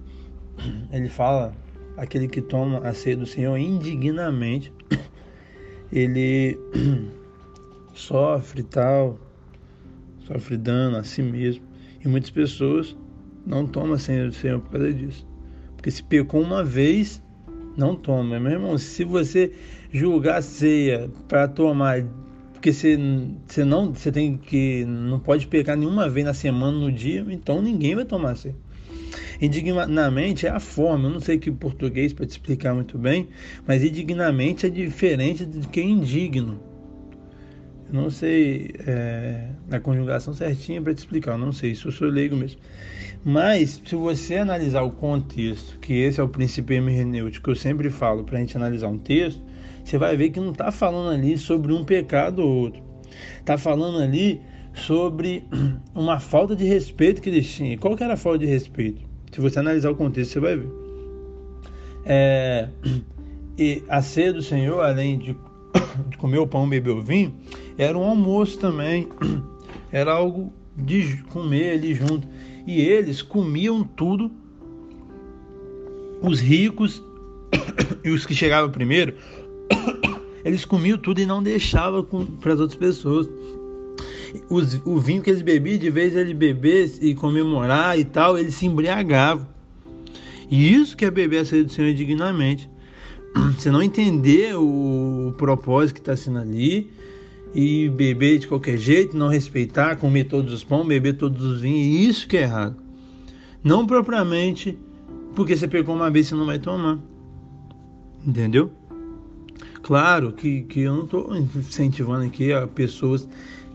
ele 0.91 1.09
fala: 1.09 1.53
aquele 1.97 2.27
que 2.27 2.41
toma 2.41 2.79
a 2.79 2.93
ceia 2.93 3.17
do 3.17 3.25
Senhor 3.25 3.57
indignamente, 3.57 4.71
ele 5.91 6.57
sofre 7.93 8.63
tal, 8.63 9.19
sofre 10.19 10.55
dano 10.57 10.97
a 10.97 11.03
si 11.03 11.21
mesmo. 11.21 11.65
E 12.03 12.07
muitas 12.07 12.29
pessoas 12.29 12.95
não 13.45 13.67
tomam 13.67 13.93
a 13.93 13.99
ceia 13.99 14.27
do 14.27 14.33
Senhor 14.33 14.61
por 14.61 14.71
causa 14.71 14.93
disso. 14.93 15.27
Porque 15.75 15.91
se 15.91 16.03
pecou 16.03 16.41
uma 16.41 16.63
vez, 16.63 17.21
não 17.75 17.95
toma. 17.95 18.39
Meu 18.39 18.53
irmão, 18.53 18.77
se 18.77 19.03
você 19.03 19.51
julgar 19.91 20.37
a 20.37 20.41
ceia 20.41 21.09
para 21.27 21.47
tomar 21.47 22.03
porque 22.67 22.73
você, 22.73 23.63
não 23.63 23.93
você 23.93 24.11
tem 24.11 24.35
que 24.35 24.83
não 24.85 25.19
pode 25.19 25.47
pecar 25.47 25.77
nenhuma 25.77 26.09
vez 26.09 26.25
na 26.25 26.33
semana 26.33 26.77
no 26.77 26.91
dia 26.91 27.25
então 27.29 27.61
ninguém 27.61 27.95
vai 27.95 28.03
tomar 28.03 28.35
ceia 28.35 28.55
indignamente 29.41 30.45
é 30.45 30.49
a 30.49 30.59
forma 30.59 31.07
eu 31.07 31.13
não 31.13 31.21
sei 31.21 31.37
que 31.37 31.49
português 31.49 32.11
para 32.11 32.25
te 32.25 32.31
explicar 32.31 32.73
muito 32.73 32.97
bem 32.97 33.29
mas 33.65 33.83
indignamente 33.83 34.65
é 34.65 34.69
diferente 34.69 35.45
de 35.45 35.65
que 35.67 35.81
indigno. 35.81 36.59
Eu 37.87 38.01
não 38.01 38.09
sei 38.09 38.71
é, 38.85 39.47
a 39.71 39.79
conjugação 39.79 40.33
certinha 40.33 40.81
para 40.81 40.93
te 40.93 40.97
explicar 40.97 41.33
eu 41.33 41.37
não 41.37 41.53
sei 41.53 41.73
se 41.73 41.85
eu 41.85 41.91
sou 41.91 42.09
leigo 42.09 42.35
mesmo. 42.35 42.59
Mas 43.23 43.81
se 43.85 43.95
você 43.95 44.35
analisar 44.35 44.81
o 44.81 44.91
contexto 44.91 45.79
que 45.79 45.93
esse 45.93 46.19
é 46.19 46.23
o 46.23 46.27
princípio 46.27 46.75
hermenêutico 46.75 47.45
que 47.45 47.51
eu 47.51 47.55
sempre 47.55 47.89
falo 47.89 48.25
para 48.25 48.37
a 48.37 48.41
gente 48.41 48.57
analisar 48.57 48.89
um 48.89 48.97
texto 48.97 49.41
você 49.87 49.97
vai 49.97 50.17
ver 50.17 50.31
que 50.31 50.39
não 50.41 50.51
está 50.51 50.69
falando 50.69 51.11
ali 51.11 51.37
sobre 51.37 51.71
um 51.71 51.85
pecado 51.85 52.39
ou 52.39 52.63
outro. 52.63 52.83
Está 53.39 53.57
falando 53.57 53.99
ali 53.99 54.41
sobre 54.73 55.45
uma 55.95 56.19
falta 56.19 56.53
de 56.57 56.65
respeito 56.65 57.21
que 57.21 57.29
eles 57.29 57.49
tinham. 57.49 57.77
Qual 57.77 57.95
que 57.95 58.03
era 58.03 58.15
a 58.15 58.17
falta 58.17 58.39
de 58.39 58.47
respeito? 58.47 59.01
Se 59.31 59.39
você 59.39 59.59
analisar 59.59 59.89
o 59.89 59.95
contexto, 59.95 60.33
você 60.33 60.39
vai 60.41 60.57
ver. 60.57 60.69
É, 62.03 62.67
e 63.57 63.81
a 63.87 64.01
ceia 64.01 64.33
do 64.33 64.41
Senhor, 64.41 64.83
além 64.83 65.19
de, 65.19 65.37
de 66.11 66.17
comer 66.17 66.39
o 66.39 66.47
pão 66.47 66.67
beber 66.67 66.91
o 66.91 67.01
vinho, 67.01 67.33
era 67.77 67.97
um 67.97 68.03
almoço 68.03 68.59
também. 68.59 69.07
Era 69.89 70.11
algo 70.11 70.51
de 70.75 71.23
comer 71.29 71.75
ali 71.75 71.93
junto. 71.93 72.27
E 72.67 72.81
eles 72.81 73.21
comiam 73.21 73.85
tudo. 73.85 74.29
Os 76.21 76.41
ricos 76.41 77.01
e 78.03 78.09
os 78.09 78.25
que 78.25 78.35
chegavam 78.35 78.69
primeiro 78.69 79.15
eles 80.43 80.65
comiam 80.65 80.97
tudo 80.97 81.19
e 81.19 81.25
não 81.25 81.41
deixavam 81.41 82.03
para 82.39 82.53
as 82.53 82.59
outras 82.59 82.77
pessoas. 82.77 83.27
Os, 84.49 84.79
o 84.85 84.97
vinho 84.99 85.21
que 85.21 85.29
eles 85.29 85.41
bebiam, 85.41 85.77
de 85.77 85.89
vez 85.89 86.15
ele 86.15 86.33
beber 86.33 86.91
e 87.01 87.15
comemorar 87.15 87.97
e 87.97 88.05
tal, 88.05 88.37
eles 88.37 88.55
se 88.55 88.65
embriagavam. 88.65 89.47
E 90.49 90.73
isso 90.73 90.95
que 90.95 91.05
é 91.05 91.11
beber 91.11 91.39
a 91.39 91.45
ceia 91.45 91.63
do 91.63 91.71
Senhor 91.71 91.93
dignamente. 91.93 92.69
Você 93.57 93.69
não 93.71 93.81
entender 93.81 94.55
o, 94.55 95.29
o 95.29 95.33
propósito 95.33 95.95
que 95.95 96.01
está 96.01 96.15
sendo 96.15 96.39
ali 96.39 96.91
e 97.53 97.89
beber 97.89 98.39
de 98.39 98.47
qualquer 98.47 98.77
jeito, 98.77 99.17
não 99.17 99.27
respeitar, 99.27 99.95
comer 99.97 100.25
todos 100.25 100.53
os 100.53 100.63
pães, 100.63 100.85
beber 100.85 101.13
todos 101.13 101.43
os 101.43 101.61
vinhos, 101.61 102.09
isso 102.09 102.27
que 102.27 102.37
é 102.37 102.43
errado. 102.43 102.77
Não 103.63 103.85
propriamente 103.85 104.77
porque 105.35 105.55
você 105.55 105.67
pegou 105.67 105.95
uma 105.95 106.09
vez 106.09 106.27
você 106.27 106.35
não 106.35 106.45
vai 106.45 106.59
tomar. 106.59 106.99
Entendeu? 108.25 108.71
Claro 109.87 110.33
que, 110.33 110.63
que 110.63 110.81
eu 110.81 110.93
não 110.93 111.05
estou 111.05 111.33
incentivando 111.37 112.25
aqui 112.25 112.51
a 112.51 112.67
pessoas 112.67 113.25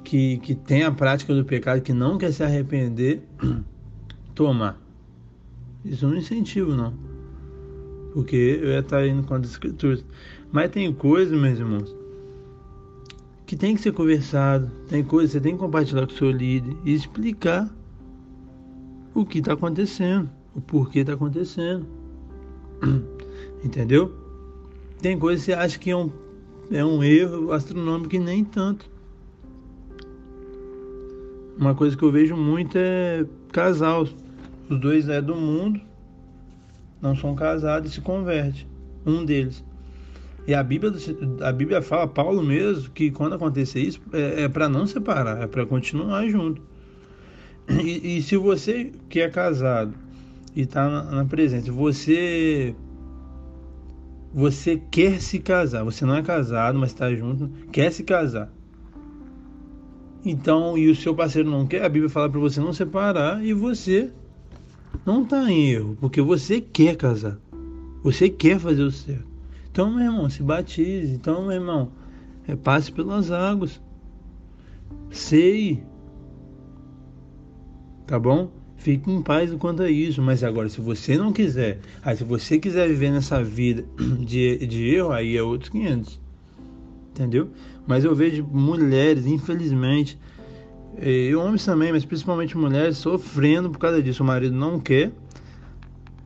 que, 0.04 0.36
que 0.40 0.54
têm 0.54 0.82
a 0.82 0.92
prática 0.92 1.34
do 1.34 1.42
pecado, 1.42 1.80
que 1.80 1.94
não 1.94 2.18
quer 2.18 2.30
se 2.34 2.42
arrepender, 2.42 3.22
tomar. 4.34 4.78
Isso 5.82 6.06
não 6.06 6.14
incentivo, 6.14 6.74
não. 6.74 6.92
Porque 8.12 8.36
eu 8.62 8.72
ia 8.72 8.80
estar 8.80 9.06
indo 9.06 9.22
contra 9.22 9.46
as 9.46 9.52
escrituras. 9.52 10.04
Mas 10.52 10.70
tem 10.70 10.92
coisas, 10.92 11.32
meus 11.40 11.58
irmãos, 11.58 11.96
que 13.46 13.56
tem 13.56 13.74
que 13.74 13.80
ser 13.80 13.92
conversado. 13.92 14.70
Tem 14.88 15.02
coisas 15.02 15.30
que 15.30 15.38
você 15.38 15.42
tem 15.42 15.54
que 15.54 15.60
compartilhar 15.60 16.06
com 16.06 16.12
o 16.12 16.16
seu 16.18 16.30
líder 16.30 16.76
e 16.84 16.92
explicar 16.92 17.74
o 19.14 19.24
que 19.24 19.38
está 19.38 19.54
acontecendo, 19.54 20.28
o 20.54 20.60
porquê 20.60 20.98
está 20.98 21.14
acontecendo. 21.14 21.86
Entendeu? 23.64 24.21
Tem 25.02 25.18
coisas 25.18 25.44
que 25.44 25.50
você 25.50 25.58
acha 25.58 25.78
que 25.78 25.90
é 25.90 25.96
um, 25.96 26.10
é 26.70 26.84
um 26.84 27.02
erro 27.02 27.52
astronômico 27.52 28.14
e 28.14 28.20
nem 28.20 28.44
tanto. 28.44 28.88
Uma 31.58 31.74
coisa 31.74 31.96
que 31.96 32.04
eu 32.04 32.12
vejo 32.12 32.36
muito 32.36 32.78
é 32.78 33.26
casal. 33.52 34.06
Os 34.70 34.80
dois 34.80 35.08
é 35.08 35.20
do 35.20 35.34
mundo, 35.34 35.80
não 37.00 37.16
são 37.16 37.34
casados 37.34 37.90
e 37.90 37.94
se 37.94 38.00
converte. 38.00 38.66
Um 39.04 39.24
deles. 39.24 39.62
E 40.46 40.54
a 40.54 40.62
Bíblia, 40.62 40.92
a 41.42 41.52
Bíblia 41.52 41.82
fala, 41.82 42.06
Paulo 42.06 42.42
mesmo, 42.42 42.90
que 42.90 43.10
quando 43.10 43.34
acontecer 43.34 43.80
isso, 43.80 44.00
é, 44.12 44.44
é 44.44 44.48
para 44.48 44.68
não 44.68 44.86
separar, 44.86 45.42
é 45.42 45.46
para 45.48 45.66
continuar 45.66 46.26
junto. 46.28 46.62
E, 47.68 48.18
e, 48.18 48.22
se 48.22 48.36
você 48.36 48.92
que 49.08 49.20
é 49.20 49.28
casado 49.28 49.94
e 50.54 50.62
está 50.62 50.88
na, 50.88 51.02
na 51.04 51.24
presença, 51.24 51.70
você 51.70 52.74
você 54.32 54.80
quer 54.90 55.20
se 55.20 55.38
casar, 55.38 55.84
você 55.84 56.04
não 56.04 56.16
é 56.16 56.22
casado, 56.22 56.78
mas 56.78 56.90
está 56.90 57.14
junto, 57.14 57.50
quer 57.70 57.92
se 57.92 58.02
casar. 58.02 58.50
Então, 60.24 60.78
e 60.78 60.88
o 60.88 60.96
seu 60.96 61.14
parceiro 61.14 61.50
não 61.50 61.66
quer, 61.66 61.84
a 61.84 61.88
Bíblia 61.88 62.08
fala 62.08 62.30
para 62.30 62.40
você 62.40 62.60
não 62.60 62.72
separar 62.72 63.44
e 63.44 63.52
você 63.52 64.10
não 65.04 65.22
está 65.22 65.50
em 65.50 65.70
erro, 65.70 65.96
porque 66.00 66.22
você 66.22 66.60
quer 66.60 66.96
casar. 66.96 67.38
Você 68.02 68.28
quer 68.28 68.58
fazer 68.58 68.82
o 68.82 68.90
certo. 68.90 69.26
Então, 69.70 69.90
meu 69.90 70.04
irmão, 70.04 70.28
se 70.28 70.42
batize. 70.42 71.14
Então, 71.14 71.42
meu 71.42 71.52
irmão, 71.52 71.92
é, 72.46 72.54
passe 72.54 72.92
pelas 72.92 73.30
águas. 73.30 73.80
Sei. 75.10 75.82
Tá 78.06 78.18
bom? 78.18 78.50
Fique 78.82 79.08
em 79.08 79.22
paz 79.22 79.54
quanto 79.60 79.80
a 79.84 79.88
isso, 79.88 80.20
mas 80.20 80.42
agora, 80.42 80.68
se 80.68 80.80
você 80.80 81.16
não 81.16 81.32
quiser, 81.32 81.78
aí 82.02 82.16
se 82.16 82.24
você 82.24 82.58
quiser 82.58 82.88
viver 82.88 83.12
nessa 83.12 83.40
vida 83.40 83.84
de, 84.18 84.66
de 84.66 84.88
erro, 84.96 85.12
aí 85.12 85.36
é 85.36 85.42
outros 85.42 85.70
500. 85.70 86.20
entendeu? 87.10 87.50
Mas 87.86 88.04
eu 88.04 88.12
vejo 88.12 88.44
mulheres, 88.44 89.24
infelizmente, 89.24 90.18
e 91.00 91.32
homens 91.32 91.64
também, 91.64 91.92
mas 91.92 92.04
principalmente 92.04 92.58
mulheres, 92.58 92.98
sofrendo 92.98 93.70
por 93.70 93.78
causa 93.78 94.02
disso. 94.02 94.24
O 94.24 94.26
marido 94.26 94.56
não 94.56 94.80
quer, 94.80 95.12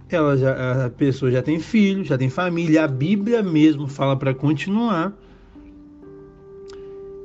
ela 0.08 0.34
já, 0.34 0.86
a 0.86 0.88
pessoa 0.88 1.30
já 1.30 1.42
tem 1.42 1.60
filho, 1.60 2.04
já 2.04 2.16
tem 2.16 2.30
família, 2.30 2.84
a 2.84 2.88
Bíblia 2.88 3.42
mesmo 3.42 3.86
fala 3.86 4.16
para 4.16 4.32
continuar. 4.32 5.12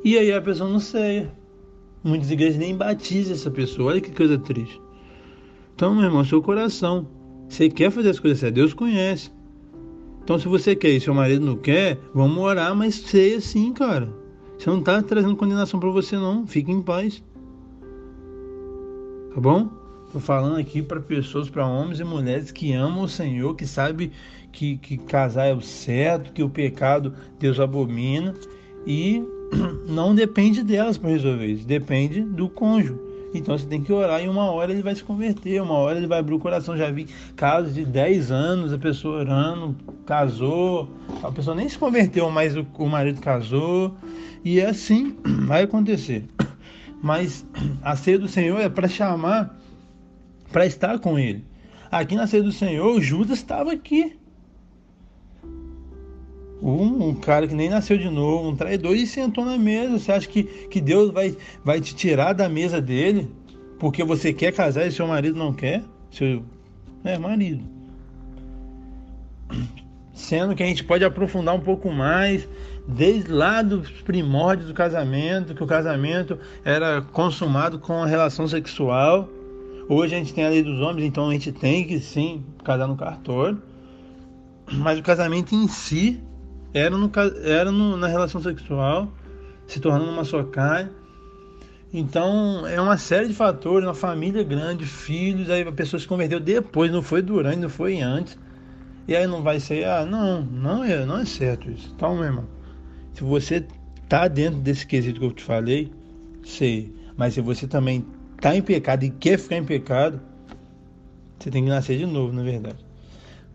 E 0.04 0.18
aí 0.18 0.30
a 0.34 0.42
pessoa 0.42 0.70
não 0.70 0.82
ceia. 0.82 1.32
Muitas 2.04 2.30
igrejas 2.30 2.58
nem 2.58 2.76
batizam 2.76 3.34
essa 3.34 3.50
pessoa. 3.50 3.92
Olha 3.92 4.02
que 4.02 4.12
coisa 4.12 4.38
triste. 4.38 4.91
Então, 5.82 5.96
meu 5.96 6.04
irmão, 6.04 6.24
seu 6.24 6.44
coração. 6.44 7.08
Você 7.50 7.68
quer 7.68 7.90
fazer 7.90 8.12
as 8.12 8.20
coisas 8.20 8.38
certas, 8.38 8.54
Deus 8.54 8.72
conhece. 8.72 9.32
Então, 10.24 10.38
se 10.38 10.48
você 10.48 10.76
quer 10.76 10.92
e 10.92 11.02
seu 11.02 11.12
marido 11.12 11.44
não 11.44 11.56
quer, 11.56 11.98
vamos 12.14 12.38
orar, 12.38 12.76
mas 12.76 12.94
ceia 12.94 13.42
sim, 13.42 13.74
cara. 13.74 14.08
Você 14.60 14.70
não 14.70 14.78
está 14.78 15.02
trazendo 15.02 15.36
condenação 15.36 15.80
para 15.80 15.90
você, 15.90 16.18
não. 16.18 16.46
Fique 16.46 16.72
em 16.72 16.84
paz. 16.84 17.24
Tá 19.34 19.42
bom? 19.42 19.72
Tô 20.14 20.20
falando 20.20 20.60
aqui 20.60 20.84
para 20.84 21.00
pessoas, 21.00 21.50
para 21.50 21.66
homens 21.66 22.00
e 22.00 22.04
mulheres 22.04 22.52
que 22.52 22.72
amam 22.74 23.06
o 23.06 23.10
Senhor, 23.10 23.56
que 23.56 23.66
sabem 23.66 24.12
que, 24.52 24.78
que 24.78 25.00
casar 25.00 25.48
é 25.48 25.54
o 25.56 25.62
certo, 25.62 26.32
que 26.32 26.44
o 26.44 26.50
pecado 26.50 27.12
Deus 27.40 27.60
abomina 27.60 28.36
e 28.86 29.24
não 29.90 30.14
depende 30.14 30.62
delas 30.62 31.00
para 31.00 31.10
resolver 31.10 31.48
isso, 31.48 31.66
depende 31.66 32.22
do 32.22 32.48
cônjuge. 32.48 33.11
Então 33.34 33.58
você 33.58 33.66
tem 33.66 33.82
que 33.82 33.94
orar 33.94 34.24
e 34.24 34.28
uma 34.28 34.52
hora 34.52 34.72
ele 34.72 34.82
vai 34.82 34.94
se 34.94 35.04
converter, 35.04 35.62
uma 35.62 35.76
hora 35.76 35.98
ele 35.98 36.08
vai 36.08 36.20
abrir 36.20 36.36
o 36.36 36.40
coração. 36.40 36.78
Já 36.78 36.92
vi 36.92 37.08
casos 37.36 37.74
de 37.74 37.86
10 37.86 38.32
anos, 38.32 38.74
a 38.74 38.78
pessoa 38.78 39.20
orando, 39.20 39.76
casou, 40.06 40.90
a 41.24 41.32
pessoa 41.32 41.56
nem 41.56 41.68
se 41.70 41.78
converteu, 41.78 42.30
mas 42.30 42.56
o, 42.56 42.66
o 42.78 42.88
marido 42.88 43.22
casou. 43.22 43.96
E 44.44 44.60
é 44.60 44.68
assim 44.68 45.16
vai 45.48 45.64
acontecer. 45.64 46.26
Mas 47.04 47.44
a 47.82 47.96
ceia 47.96 48.20
do 48.20 48.28
Senhor 48.28 48.60
é 48.60 48.70
para 48.70 48.88
chamar, 48.88 49.60
para 50.52 50.68
estar 50.68 51.00
com 51.00 51.18
ele. 51.18 51.44
Aqui 51.90 52.16
na 52.16 52.28
ceia 52.28 52.44
do 52.44 52.52
Senhor, 52.52 53.02
Judas 53.02 53.40
estava 53.40 53.72
aqui 53.72 54.21
um, 56.62 57.10
um, 57.10 57.15
cara 57.15 57.48
que 57.48 57.56
nem 57.56 57.70
nasceu 57.70 57.98
de 57.98 58.10
novo, 58.10 58.50
um 58.50 58.56
traidor, 58.56 58.96
e 58.96 59.08
sentou 59.08 59.44
na 59.44 59.58
mesa. 59.58 59.98
Você 59.98 60.12
acha 60.12 60.27
que, 60.27 60.44
que 60.44 60.80
Deus 60.80 61.12
vai, 61.12 61.36
vai 61.63 61.82
te 61.82 61.96
tirar 61.96 62.34
da 62.34 62.48
mesa 62.48 62.80
dele 62.80 63.30
porque 63.80 64.03
você 64.03 64.32
quer 64.32 64.53
casar 64.53 64.86
e 64.86 64.91
seu 64.91 65.08
marido 65.08 65.39
não 65.39 65.51
quer? 65.51 65.84
Seu 66.12 66.44
é, 67.03 67.18
marido. 67.18 67.63
Sendo 70.13 70.53
que 70.53 70.62
a 70.62 70.68
gente 70.68 70.84
pode 70.84 71.03
aprofundar 71.03 71.56
um 71.56 71.60
pouco 71.60 71.89
mais, 71.89 72.48
desde 72.88 73.32
lá 73.32 73.63
dos 73.63 73.89
primórdios 73.89 74.68
do 74.68 74.74
casamento, 74.75 75.56
que 75.56 75.63
o 75.63 75.68
casamento 75.68 76.38
era 76.63 77.01
consumado 77.01 77.80
com 77.80 78.03
a 78.03 78.06
relação 78.06 78.48
sexual. 78.48 79.27
Hoje 79.89 80.13
a 80.13 80.20
gente 80.20 80.32
tem 80.32 80.46
a 80.46 80.50
lei 80.50 80.62
dos 80.62 80.80
homens, 80.80 81.06
então 81.06 81.30
a 81.30 81.34
gente 81.34 81.51
tem 81.51 81.86
que 81.86 82.00
sim 82.00 82.46
casar 82.63 82.88
no 82.88 82.96
cartório. 82.96 83.60
Mas 84.72 85.00
o 85.00 85.01
casamento 85.01 85.56
em 85.56 85.68
si 85.68 86.22
era, 86.74 86.98
no, 86.98 87.12
era 87.44 87.72
no, 87.72 87.98
na 87.98 88.08
relação 88.08 88.42
sexual, 88.42 89.12
se 89.68 89.80
tornando 89.80 90.12
uma 90.12 90.24
só 90.24 90.44
carne. 90.44 90.92
Então, 91.94 92.66
é 92.66 92.80
uma 92.80 92.98
série 92.98 93.28
de 93.28 93.34
fatores, 93.34 93.86
uma 93.86 93.94
família 93.94 94.44
grande, 94.44 94.86
filhos, 94.86 95.50
aí 95.50 95.62
a 95.62 95.72
pessoa 95.72 96.00
se 96.00 96.08
converteu 96.08 96.40
depois, 96.40 96.92
não 96.92 97.01
foi 97.01 97.22
durante, 97.22 97.60
não 97.60 97.70
foi 97.70 98.00
antes. 98.00 98.38
E 99.08 99.16
aí 99.16 99.28
não 99.28 99.42
vai 99.44 99.60
ser, 99.60 99.86
ah, 99.86 100.06
não, 100.06 100.42
não 100.42 100.84
é, 100.84 101.06
não 101.06 101.18
é 101.18 101.25
certo 101.25 101.70
isso. 101.70 101.92
Então, 101.94 102.16
meu 102.16 102.24
irmão, 102.24 102.48
se 103.13 103.24
você 103.24 103.66
tá 104.08 104.27
dentro 104.27 104.62
desse 104.62 104.88
quesito 104.88 105.20
que 105.20 105.25
eu 105.25 105.34
te 105.34 105.44
falei, 105.44 105.92
sei. 106.46 106.96
Mas 107.18 107.34
se 107.34 107.42
você 107.42 107.68
também 107.68 108.05
tá 108.40 108.55
em 108.55 108.62
pecado 108.62 109.03
e 109.03 109.10
quer 109.10 109.38
ficar 109.38 109.57
em 109.57 109.66
pecado, 109.66 110.22
você 111.38 111.51
tem 111.51 111.64
que 111.64 111.70
nascer 111.70 111.98
de 111.98 112.05
novo, 112.05 112.31
na 112.31 112.44
verdade. 112.44 112.86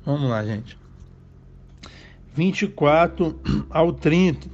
Vamos 0.04 0.28
lá, 0.28 0.44
gente. 0.44 0.76
24 2.36 3.40
ao 3.70 3.92
30. 3.94 4.48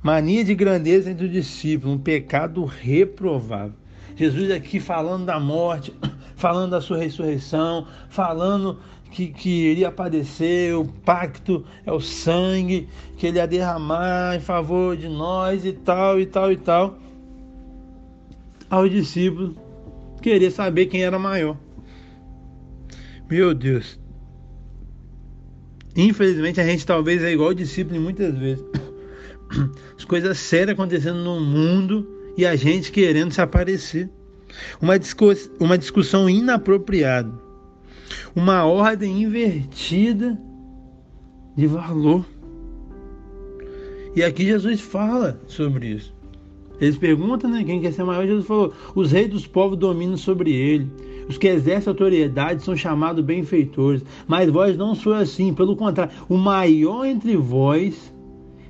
Mania 0.00 0.44
de 0.44 0.54
grandeza 0.54 1.10
entre 1.10 1.26
os 1.26 1.32
discípulos, 1.32 1.96
um 1.96 1.98
pecado 1.98 2.64
reprovável. 2.64 3.74
Jesus 4.14 4.50
aqui 4.52 4.78
falando 4.78 5.26
da 5.26 5.40
morte, 5.40 5.92
falando 6.36 6.70
da 6.70 6.80
sua 6.80 6.98
ressurreição, 6.98 7.88
falando 8.08 8.78
que, 9.10 9.28
que 9.28 9.70
iria 9.70 9.90
padecer, 9.90 10.76
o 10.76 10.84
pacto 10.84 11.64
é 11.84 11.92
o 11.92 12.00
sangue, 12.00 12.88
que 13.16 13.26
ele 13.26 13.38
ia 13.38 13.46
derramar 13.46 14.36
em 14.36 14.40
favor 14.40 14.96
de 14.96 15.08
nós 15.08 15.64
e 15.64 15.72
tal, 15.72 16.20
e 16.20 16.26
tal, 16.26 16.52
e 16.52 16.56
tal. 16.56 16.98
Aos 18.70 18.90
discípulos 18.90 19.56
querer 20.22 20.52
saber 20.52 20.86
quem 20.86 21.02
era 21.02 21.18
maior. 21.18 21.56
Meu 23.28 23.54
Deus, 23.54 23.98
Infelizmente 25.96 26.60
a 26.60 26.64
gente 26.64 26.86
talvez 26.86 27.22
é 27.22 27.32
igual 27.32 27.52
discípulo 27.52 28.00
muitas 28.00 28.36
vezes. 28.36 28.64
As 29.96 30.04
coisas 30.04 30.38
sérias 30.38 30.70
acontecendo 30.70 31.18
no 31.18 31.40
mundo 31.40 32.06
e 32.36 32.46
a 32.46 32.56
gente 32.56 32.90
querendo 32.90 33.32
se 33.32 33.40
aparecer. 33.40 34.10
Uma, 34.80 34.98
discuss 34.98 35.50
uma 35.58 35.78
discussão 35.78 36.28
inapropriada. 36.28 37.32
Uma 38.34 38.64
ordem 38.64 39.22
invertida 39.22 40.38
de 41.56 41.66
valor. 41.66 42.24
E 44.14 44.22
aqui 44.22 44.44
Jesus 44.44 44.80
fala 44.80 45.40
sobre 45.46 45.88
isso. 45.88 46.14
Eles 46.80 46.98
perguntam, 46.98 47.50
né? 47.50 47.62
Quem 47.64 47.80
quer 47.80 47.92
ser 47.92 48.04
maior? 48.04 48.26
Jesus 48.26 48.46
falou: 48.46 48.72
os 48.94 49.12
reis 49.12 49.30
dos 49.30 49.46
povos 49.46 49.78
dominam 49.78 50.16
sobre 50.16 50.52
ele. 50.52 50.90
Os 51.32 51.38
que 51.38 51.48
exercem 51.48 51.90
autoridade 51.90 52.62
são 52.62 52.76
chamados 52.76 53.24
benfeitores, 53.24 54.04
mas 54.28 54.50
vós 54.50 54.76
não 54.76 54.94
sois 54.94 55.22
assim, 55.22 55.54
pelo 55.54 55.74
contrário, 55.74 56.12
o 56.28 56.36
maior 56.36 57.06
entre 57.06 57.38
vós 57.38 58.12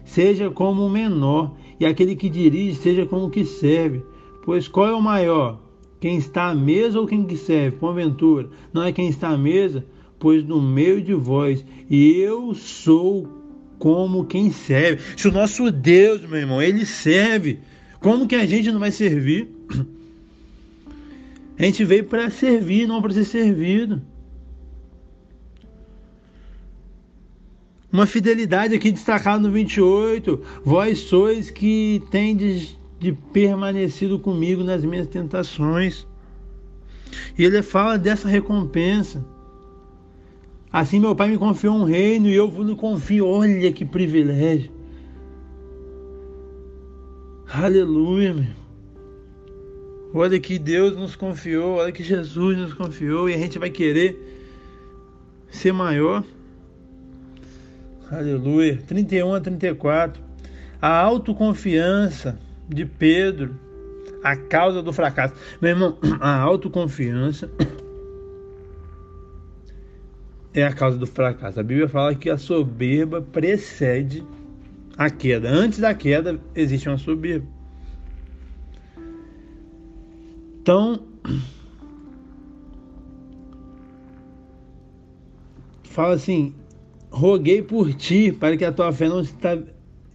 seja 0.04 0.48
como 0.48 0.86
o 0.86 0.88
menor, 0.88 1.56
e 1.80 1.84
aquele 1.84 2.14
que 2.14 2.30
dirige 2.30 2.76
seja 2.76 3.04
como 3.04 3.26
o 3.26 3.30
que 3.30 3.44
serve. 3.44 4.04
Pois 4.44 4.68
qual 4.68 4.86
é 4.86 4.94
o 4.94 5.02
maior? 5.02 5.60
Quem 5.98 6.18
está 6.18 6.50
à 6.50 6.54
mesa 6.54 7.00
ou 7.00 7.06
quem 7.08 7.24
que 7.24 7.36
serve? 7.36 7.78
Porventura, 7.78 8.48
não 8.72 8.84
é 8.84 8.92
quem 8.92 9.08
está 9.08 9.30
à 9.30 9.36
mesa, 9.36 9.84
pois 10.20 10.44
no 10.44 10.62
meio 10.62 11.02
de 11.02 11.14
vós, 11.14 11.64
e 11.90 12.12
eu 12.12 12.54
sou 12.54 13.26
como 13.80 14.24
quem 14.24 14.52
serve. 14.52 15.02
Se 15.16 15.26
o 15.26 15.32
nosso 15.32 15.68
Deus, 15.72 16.20
meu 16.20 16.38
irmão, 16.38 16.62
ele 16.62 16.86
serve, 16.86 17.58
como 17.98 18.28
que 18.28 18.36
a 18.36 18.46
gente 18.46 18.70
não 18.70 18.78
vai 18.78 18.92
servir? 18.92 19.50
A 21.58 21.62
gente 21.64 21.84
veio 21.84 22.04
para 22.04 22.30
servir, 22.30 22.86
não 22.86 23.00
para 23.02 23.12
ser 23.12 23.24
servido. 23.24 24.02
Uma 27.92 28.06
fidelidade 28.06 28.74
aqui 28.74 28.90
destacada 28.90 29.38
no 29.38 29.52
28. 29.52 30.40
Vós 30.64 31.00
sois 31.00 31.50
que 31.50 32.02
tendes 32.10 32.78
de 32.98 33.12
permanecido 33.12 34.18
comigo 34.18 34.64
nas 34.64 34.82
minhas 34.82 35.08
tentações. 35.08 36.06
E 37.36 37.44
ele 37.44 37.62
fala 37.62 37.98
dessa 37.98 38.28
recompensa. 38.28 39.22
Assim 40.72 40.98
meu 40.98 41.14
pai 41.14 41.28
me 41.28 41.36
confiou 41.36 41.74
um 41.74 41.84
reino 41.84 42.28
e 42.28 42.34
eu 42.34 42.50
vos 42.50 42.74
confio. 42.76 43.26
Olha 43.26 43.70
que 43.70 43.84
privilégio. 43.84 44.70
Aleluia, 47.52 48.32
meu. 48.32 48.61
Olha 50.14 50.38
que 50.38 50.58
Deus 50.58 50.94
nos 50.94 51.16
confiou, 51.16 51.76
olha 51.76 51.90
que 51.90 52.02
Jesus 52.02 52.58
nos 52.58 52.74
confiou 52.74 53.30
e 53.30 53.34
a 53.34 53.38
gente 53.38 53.58
vai 53.58 53.70
querer 53.70 54.18
ser 55.50 55.72
maior. 55.72 56.22
Aleluia. 58.10 58.78
31 58.86 59.34
a 59.34 59.40
34. 59.40 60.22
A 60.82 61.00
autoconfiança 61.00 62.38
de 62.68 62.84
Pedro, 62.84 63.58
a 64.22 64.36
causa 64.36 64.82
do 64.82 64.92
fracasso. 64.92 65.34
Meu 65.62 65.70
irmão, 65.70 65.96
a 66.20 66.38
autoconfiança 66.40 67.50
é 70.52 70.62
a 70.62 70.72
causa 70.74 70.98
do 70.98 71.06
fracasso. 71.06 71.58
A 71.58 71.62
Bíblia 71.62 71.88
fala 71.88 72.14
que 72.14 72.28
a 72.28 72.36
soberba 72.36 73.22
precede 73.22 74.22
a 74.98 75.08
queda. 75.08 75.48
Antes 75.48 75.78
da 75.78 75.94
queda 75.94 76.38
existe 76.54 76.86
uma 76.86 76.98
soberba. 76.98 77.61
Então, 80.62 81.00
fala 85.82 86.14
assim: 86.14 86.54
roguei 87.10 87.60
por 87.60 87.92
ti 87.92 88.30
para 88.30 88.56
que 88.56 88.64
a 88.64 88.70
tua 88.70 88.92
fé 88.92 89.08
não 89.08 89.24
se 89.24 89.34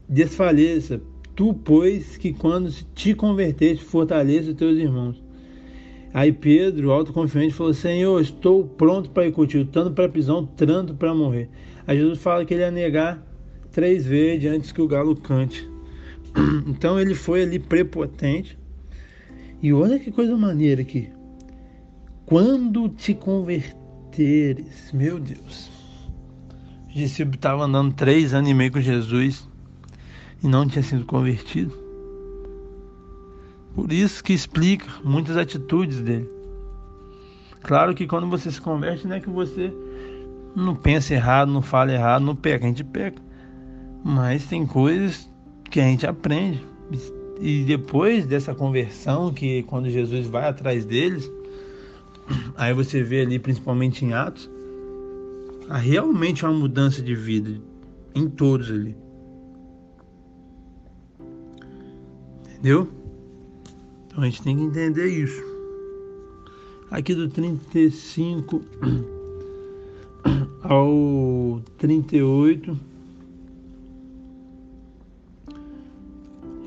desfaleça. 0.07 1.01
Tu, 1.35 1.53
pois, 1.53 2.15
que 2.15 2.31
quando 2.31 2.71
te 2.95 3.13
converteste, 3.13 3.83
fortaleça 3.83 4.51
os 4.51 4.55
teus 4.55 4.77
irmãos. 4.77 5.21
Aí 6.13 6.31
Pedro, 6.31 6.91
autoconfiante, 6.91 7.53
falou: 7.53 7.73
Senhor, 7.73 8.21
estou 8.21 8.63
pronto 8.63 9.09
para 9.09 9.27
ir 9.27 9.33
contigo, 9.33 9.69
tanto 9.69 9.91
para 9.91 10.05
a 10.05 10.09
prisão, 10.09 10.45
tanto 10.45 10.93
para 10.95 11.13
morrer. 11.13 11.49
Aí 11.85 11.97
Jesus 11.97 12.19
fala 12.19 12.45
que 12.45 12.53
ele 12.53 12.63
ia 12.63 12.71
negar 12.71 13.21
três 13.69 14.05
vezes 14.05 14.49
antes 14.49 14.71
que 14.71 14.81
o 14.81 14.87
galo 14.87 15.13
cante. 15.13 15.69
Então 16.67 16.97
ele 16.97 17.15
foi 17.15 17.43
ali 17.43 17.59
prepotente. 17.59 18.57
E 19.61 19.73
olha 19.73 19.99
que 19.99 20.11
coisa 20.11 20.37
maneira 20.37 20.81
aqui. 20.81 21.09
Quando 22.25 22.89
te 22.89 23.13
converteres, 23.13 24.91
meu 24.93 25.19
Deus. 25.19 25.71
O 26.89 26.93
discípulo 26.93 27.35
estava 27.35 27.63
andando 27.63 27.93
três 27.93 28.33
anos 28.33 28.49
e 28.49 28.53
meio 28.53 28.71
com 28.71 28.81
Jesus 28.81 29.47
e 30.43 30.47
não 30.47 30.67
tinha 30.67 30.83
sido 30.83 31.05
convertido. 31.05 31.77
Por 33.73 33.91
isso 33.91 34.23
que 34.23 34.33
explica 34.33 34.87
muitas 35.03 35.37
atitudes 35.37 36.01
dele. 36.01 36.29
Claro 37.61 37.93
que 37.93 38.07
quando 38.07 38.27
você 38.27 38.51
se 38.51 38.61
converte, 38.61 39.07
não 39.07 39.15
é 39.15 39.19
que 39.19 39.29
você 39.29 39.73
não 40.55 40.75
pensa 40.75 41.13
errado, 41.13 41.51
não 41.51 41.61
fala 41.61 41.91
errado, 41.91 42.23
não 42.23 42.35
peca, 42.35 42.65
a 42.65 42.67
gente 42.67 42.83
peca. 42.83 43.21
Mas 44.03 44.45
tem 44.45 44.65
coisas 44.65 45.29
que 45.69 45.79
a 45.79 45.83
gente 45.83 46.07
aprende. 46.07 46.65
E 47.39 47.63
depois 47.63 48.25
dessa 48.25 48.55
conversão, 48.55 49.31
que 49.31 49.63
quando 49.63 49.89
Jesus 49.89 50.27
vai 50.27 50.47
atrás 50.47 50.85
deles, 50.85 51.31
aí 52.57 52.73
você 52.73 53.03
vê 53.03 53.21
ali, 53.21 53.37
principalmente 53.37 54.03
em 54.03 54.13
Atos, 54.13 54.49
há 55.69 55.77
realmente 55.77 56.43
uma 56.43 56.53
mudança 56.53 57.01
de 57.01 57.15
vida 57.15 57.61
em 58.15 58.27
todos 58.27 58.71
ali. 58.71 58.95
Entendeu? 62.49 62.87
Então 64.07 64.23
a 64.23 64.25
gente 64.25 64.41
tem 64.41 64.57
que 64.57 64.63
entender 64.63 65.07
isso. 65.07 65.43
Aqui 66.89 67.13
do 67.13 67.27
35 67.29 68.63
ao 70.63 71.61
38 71.77 72.86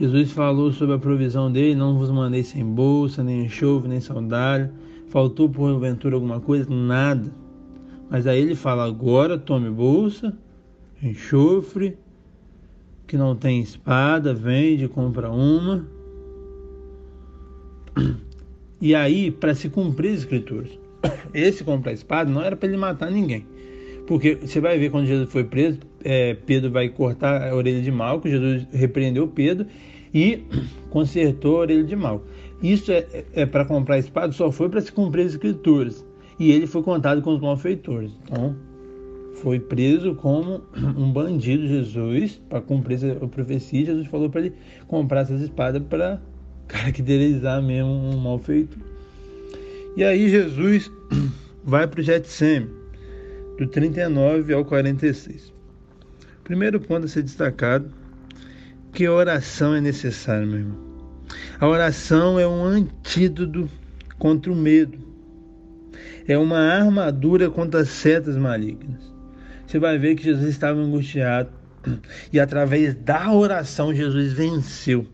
Jesus 0.01 0.33
falou 0.33 0.73
sobre 0.73 0.95
a 0.95 0.99
provisão 0.99 1.53
dele, 1.53 1.75
não 1.75 1.99
vos 1.99 2.11
mandei 2.11 2.43
sem 2.43 2.65
bolsa, 2.65 3.23
nem 3.23 3.45
enxofre, 3.45 3.87
nem 3.87 4.01
sandália. 4.01 4.73
Faltou 5.11 5.47
porventura 5.47 6.15
alguma 6.15 6.41
coisa? 6.41 6.67
Nada. 6.71 7.31
Mas 8.09 8.27
aí 8.27 8.41
ele 8.41 8.55
fala: 8.55 8.87
agora 8.87 9.37
tome 9.37 9.69
bolsa, 9.69 10.35
enxofre, 11.03 11.99
que 13.07 13.19
não 13.19 13.37
tem 13.37 13.61
espada, 13.61 14.33
vende, 14.33 14.89
compra 14.89 15.31
uma. 15.31 15.87
E 18.81 18.95
aí, 18.95 19.31
para 19.31 19.55
se 19.55 19.69
cumprir 19.69 20.13
as 20.13 20.21
escrituras, 20.21 20.71
esse 21.35 21.63
comprar 21.63 21.93
espada 21.93 22.31
não 22.31 22.41
era 22.41 22.57
para 22.57 22.67
ele 22.67 22.79
matar 22.79 23.11
ninguém. 23.11 23.45
Porque 24.07 24.35
você 24.37 24.59
vai 24.59 24.79
ver 24.79 24.91
quando 24.91 25.07
Jesus 25.07 25.31
foi 25.31 25.45
preso, 25.45 25.81
é, 26.03 26.33
Pedro 26.33 26.71
vai 26.71 26.89
cortar 26.89 27.47
a 27.47 27.55
orelha 27.55 27.83
de 27.83 27.91
Malco, 27.93 28.27
Jesus 28.27 28.67
repreendeu 28.73 29.29
Pedro 29.29 29.67
e 30.13 30.45
consertou 30.91 31.57
a 31.57 31.61
orelha 31.61 31.85
de 31.85 31.97
Malco. 31.97 32.27
Isso 32.63 32.93
é, 32.93 33.07
é 33.33 33.47
para 33.47 33.65
comprar 33.65 33.99
espada, 33.99 34.33
só 34.33 34.51
foi 34.51 34.69
para 34.69 34.81
se 34.81 34.93
cumprir 34.93 35.27
as 35.27 35.33
escrituras. 35.33 36.05
E 36.39 36.51
ele 36.53 36.67
foi 36.67 36.83
contado 36.83 37.23
com 37.23 37.35
os 37.35 37.41
malfeitores. 37.41 38.13
Então, 38.25 38.57
foi 39.43 39.59
preso 39.59 40.15
como 40.15 40.63
um 40.97 41.13
bandido, 41.13 41.67
Jesus, 41.67 42.41
para 42.49 42.61
cumprir 42.61 42.99
a 43.23 43.27
profecia. 43.27 43.87
Jesus 43.87 44.07
falou 44.09 44.29
para 44.29 44.43
ele 44.43 44.55
comprar 44.87 45.21
essas 45.21 45.41
espadas 45.41 45.83
para 45.83 46.21
caracterizar 46.69 47.63
mesmo 47.63 47.91
um 47.91 48.17
malfeitor. 48.19 48.79
E 49.97 50.05
aí, 50.05 50.29
Jesus 50.29 50.91
vai 51.65 51.87
para 51.87 52.01
o 52.01 52.03
Getsêmen 52.03 52.69
do 53.59 53.67
39 53.67 54.55
ao 54.55 54.65
46. 54.65 55.53
Primeiro 56.45 56.81
ponto 56.81 57.05
a 57.05 57.09
ser 57.09 57.23
destacado 57.23 57.91
que 58.93 59.09
oração 59.09 59.75
é 59.75 59.81
necessária, 59.81 60.47
meu 60.47 60.59
irmão. 60.59 60.79
A 61.59 61.69
oração 61.69 62.39
é 62.39 62.47
um 62.47 62.65
antídoto 62.65 63.69
contra 64.19 64.53
o 64.53 64.57
medo. 64.57 64.99
É 66.27 66.37
uma 66.37 66.59
armadura 66.59 67.51
contra 67.51 67.81
as 67.81 67.89
setas 67.89 68.37
malignas. 68.37 69.11
Você 69.67 69.79
vai 69.79 69.99
ver 69.99 70.17
que 70.17 70.25
Jesus 70.25 70.49
estava 70.49 70.81
angustiado 70.81 71.51
e 72.33 72.39
através 72.39 72.95
da 72.95 73.33
oração 73.33 73.95
Jesus 73.95 74.33
venceu. 74.33 75.07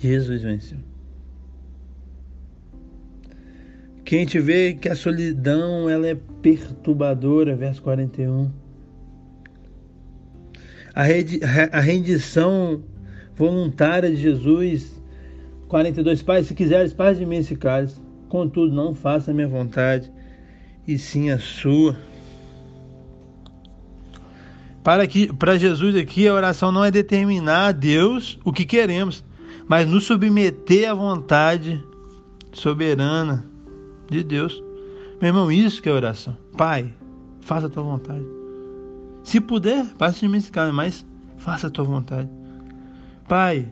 Jesus 0.00 0.42
venceu. 0.42 0.78
Quem 4.04 4.24
te 4.24 4.38
vê 4.38 4.74
que 4.74 4.88
a 4.88 4.94
solidão 4.94 5.90
ela 5.90 6.06
é 6.06 6.16
perturbadora, 6.40 7.56
verso 7.56 7.82
41. 7.82 8.65
A 10.96 11.80
rendição 11.80 12.82
voluntária 13.36 14.08
de 14.10 14.16
Jesus, 14.16 14.98
42, 15.68 16.22
Pai, 16.22 16.42
se 16.42 16.54
quiseres, 16.54 16.94
paz 16.94 17.18
de 17.18 17.26
mim 17.26 17.36
esse 17.36 17.54
cálice, 17.54 18.00
contudo 18.30 18.74
não 18.74 18.94
faça 18.94 19.30
a 19.30 19.34
minha 19.34 19.46
vontade, 19.46 20.10
e 20.88 20.98
sim 20.98 21.28
a 21.28 21.38
sua. 21.38 21.94
Para, 24.82 25.06
que, 25.06 25.30
para 25.34 25.58
Jesus 25.58 25.94
aqui, 25.96 26.26
a 26.26 26.32
oração 26.32 26.72
não 26.72 26.82
é 26.82 26.90
determinar 26.90 27.66
a 27.66 27.72
Deus 27.72 28.38
o 28.42 28.50
que 28.50 28.64
queremos, 28.64 29.22
mas 29.68 29.86
nos 29.86 30.04
submeter 30.04 30.90
à 30.90 30.94
vontade 30.94 31.84
soberana 32.52 33.44
de 34.10 34.24
Deus. 34.24 34.62
Meu 35.20 35.28
irmão, 35.28 35.52
isso 35.52 35.82
que 35.82 35.90
é 35.90 35.92
oração. 35.92 36.34
Pai, 36.56 36.90
faça 37.42 37.66
a 37.66 37.70
tua 37.70 37.82
vontade. 37.82 38.35
Se 39.26 39.40
puder, 39.40 39.84
passe 39.98 40.20
de 40.20 40.28
mim 40.28 40.38
esse 40.38 40.52
caminho, 40.52 40.76
mas 40.76 41.04
faça 41.38 41.66
a 41.66 41.70
tua 41.70 41.84
vontade. 41.84 42.30
Pai, 43.28 43.66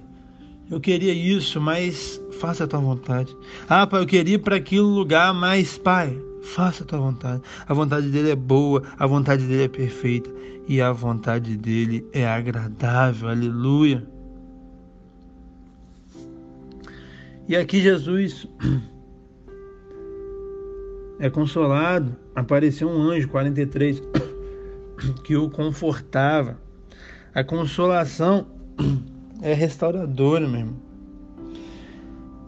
eu 0.69 0.81
queria 0.81 1.15
isso, 1.15 1.61
mas 1.61 2.21
faça 2.41 2.65
a 2.65 2.67
tua 2.67 2.81
vontade. 2.81 3.33
Ah, 3.69 3.87
pai, 3.87 4.03
eu 4.03 4.07
queria 4.07 4.35
ir 4.35 4.39
para 4.39 4.57
aquele 4.57 4.81
lugar, 4.81 5.33
mas, 5.33 5.79
pai, 5.79 6.21
faça 6.43 6.83
a 6.83 6.87
tua 6.87 6.99
vontade. 6.99 7.41
A 7.69 7.73
vontade 7.73 8.09
dele 8.09 8.33
é 8.33 8.35
boa, 8.35 8.83
a 8.99 9.07
vontade 9.07 9.47
dele 9.47 9.63
é 9.63 9.69
perfeita 9.69 10.29
e 10.67 10.83
a 10.83 10.91
vontade 10.91 11.57
dele 11.57 12.05
é 12.13 12.27
agradável. 12.27 13.29
Aleluia. 13.29 14.05
E 17.47 17.55
aqui 17.55 17.81
Jesus 17.81 18.49
é 21.21 21.31
consolado, 21.31 22.17
apareceu 22.35 22.89
um 22.89 23.03
anjo, 23.03 23.29
43, 23.29 24.03
que 25.25 25.37
o 25.37 25.51
confortava. 25.51 26.59
A 27.35 27.43
consolação 27.43 28.47
é 29.43 29.53
restauradora, 29.53 30.49
meu 30.49 30.61
irmão. 30.61 30.77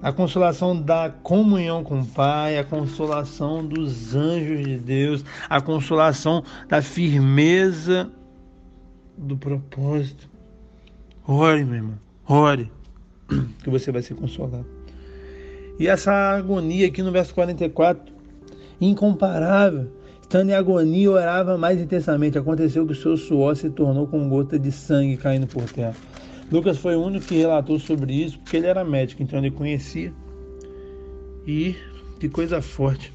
A 0.02 0.12
consolação 0.12 0.80
da 0.80 1.10
comunhão 1.10 1.82
com 1.82 2.00
o 2.00 2.06
Pai, 2.06 2.58
a 2.58 2.64
consolação 2.64 3.66
dos 3.66 4.14
anjos 4.14 4.64
de 4.64 4.78
Deus, 4.78 5.24
a 5.48 5.60
consolação 5.60 6.44
da 6.68 6.80
firmeza 6.82 8.10
do 9.16 9.36
propósito. 9.36 10.28
Ore, 11.26 11.64
meu 11.64 11.76
irmão, 11.76 11.98
ore, 12.28 12.70
que 13.64 13.70
você 13.70 13.90
vai 13.90 14.02
ser 14.02 14.14
consolado. 14.14 14.66
E 15.78 15.88
essa 15.88 16.12
agonia 16.12 16.86
aqui 16.86 17.02
no 17.02 17.10
verso 17.10 17.34
44 17.34 18.14
incomparável. 18.80 19.90
Estando 20.26 20.50
em 20.50 20.54
agonia, 20.54 21.08
orava 21.08 21.56
mais 21.56 21.80
intensamente. 21.80 22.36
Aconteceu 22.36 22.84
que 22.84 22.92
o 22.92 22.96
seu 22.96 23.16
suor 23.16 23.54
se 23.54 23.70
tornou 23.70 24.08
com 24.08 24.28
gota 24.28 24.58
de 24.58 24.72
sangue 24.72 25.16
caindo 25.16 25.46
por 25.46 25.70
terra. 25.70 25.94
Lucas 26.50 26.78
foi 26.78 26.96
o 26.96 27.02
único 27.02 27.26
que 27.26 27.36
relatou 27.36 27.78
sobre 27.78 28.12
isso, 28.12 28.36
porque 28.40 28.56
ele 28.56 28.66
era 28.66 28.84
médico, 28.84 29.22
então 29.22 29.38
ele 29.38 29.52
conhecia. 29.52 30.12
E 31.46 31.76
que 32.18 32.28
coisa 32.28 32.60
forte. 32.60 33.12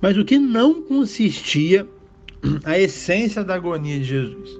Mas 0.00 0.16
o 0.16 0.24
que 0.24 0.38
não 0.38 0.84
consistia 0.84 1.88
a 2.64 2.78
essência 2.78 3.42
da 3.42 3.56
agonia 3.56 3.98
de 3.98 4.04
Jesus? 4.04 4.50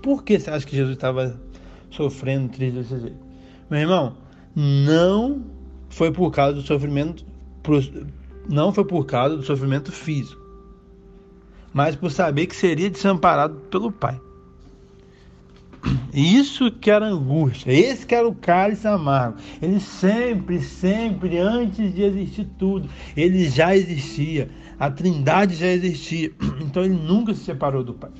Por 0.00 0.22
que 0.22 0.38
você 0.38 0.48
acha 0.48 0.64
que 0.64 0.76
Jesus 0.76 0.94
estava 0.94 1.40
sofrendo 1.90 2.48
triste 2.48 2.78
desse 2.78 3.00
jeito? 3.00 3.16
Meu 3.68 3.80
irmão, 3.80 4.16
não 4.54 5.42
foi 5.88 6.12
por 6.12 6.30
causa 6.30 6.54
do 6.54 6.62
sofrimento 6.62 7.24
não 8.48 8.72
foi 8.72 8.84
por 8.84 9.06
causa 9.06 9.36
do 9.36 9.42
sofrimento 9.42 9.92
físico, 9.92 10.41
mas 11.72 11.96
por 11.96 12.10
saber 12.10 12.46
que 12.46 12.56
seria 12.56 12.90
desamparado 12.90 13.54
pelo 13.70 13.90
Pai. 13.90 14.20
Isso 16.12 16.70
que 16.70 16.90
era 16.90 17.06
angústia, 17.06 17.72
esse 17.72 18.06
que 18.06 18.14
era 18.14 18.28
o 18.28 18.34
cálice 18.34 18.86
amargo. 18.86 19.38
Ele 19.60 19.80
sempre, 19.80 20.60
sempre, 20.62 21.38
antes 21.38 21.92
de 21.94 22.02
existir 22.02 22.46
tudo, 22.58 22.88
ele 23.16 23.48
já 23.48 23.74
existia. 23.74 24.48
A 24.78 24.90
trindade 24.90 25.54
já 25.54 25.66
existia. 25.66 26.30
Então 26.62 26.84
ele 26.84 26.94
nunca 26.94 27.34
se 27.34 27.44
separou 27.44 27.82
do 27.82 27.94
Pai. 27.94 28.10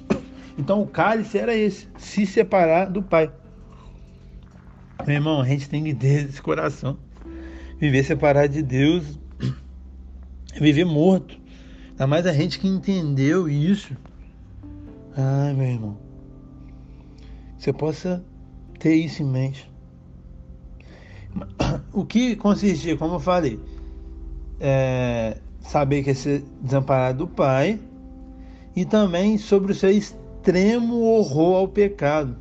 Então 0.59 0.83
o 0.83 0.87
cálice 0.87 1.39
era 1.39 1.55
esse, 1.55 1.89
se 1.97 2.27
separar 2.27 2.91
do 2.91 3.03
Pai. 3.03 3.31
Meu 5.07 5.17
irmão, 5.17 5.41
a 5.41 5.47
gente 5.47 5.69
tem 5.69 5.85
que 5.85 5.95
ter 5.95 6.29
esse 6.29 6.43
coração. 6.43 6.99
Viver 7.79 8.05
separado 8.05 8.53
de 8.53 8.63
Deus 8.63 9.19
viver 10.61 10.85
morto. 10.85 11.42
Ainda 11.93 12.07
mais 12.07 12.27
a 12.27 12.33
gente 12.33 12.59
que 12.59 12.67
entendeu 12.67 13.49
isso. 13.49 13.97
Ah, 15.17 15.53
meu 15.55 15.67
irmão. 15.67 15.99
Você 17.59 17.73
possa 17.73 18.25
ter 18.79 18.95
isso 18.95 19.23
em 19.23 19.27
mente. 19.27 19.71
O 21.93 22.05
que 22.05 22.37
consistia, 22.37 22.97
como 22.97 23.15
eu 23.17 23.21
falei, 23.21 23.61
é 24.59 25.39
saber 25.61 26.03
que 26.03 26.11
é 26.11 26.15
ser 26.15 26.45
desamparado 26.61 27.19
do 27.19 27.29
Pai 27.29 27.79
e 28.75 28.85
também 28.85 29.39
sobre 29.39 29.73
o 29.73 29.75
seu 29.75 29.91
extremo 29.91 31.01
horror 31.03 31.57
ao 31.57 31.69
pecado, 31.69 32.37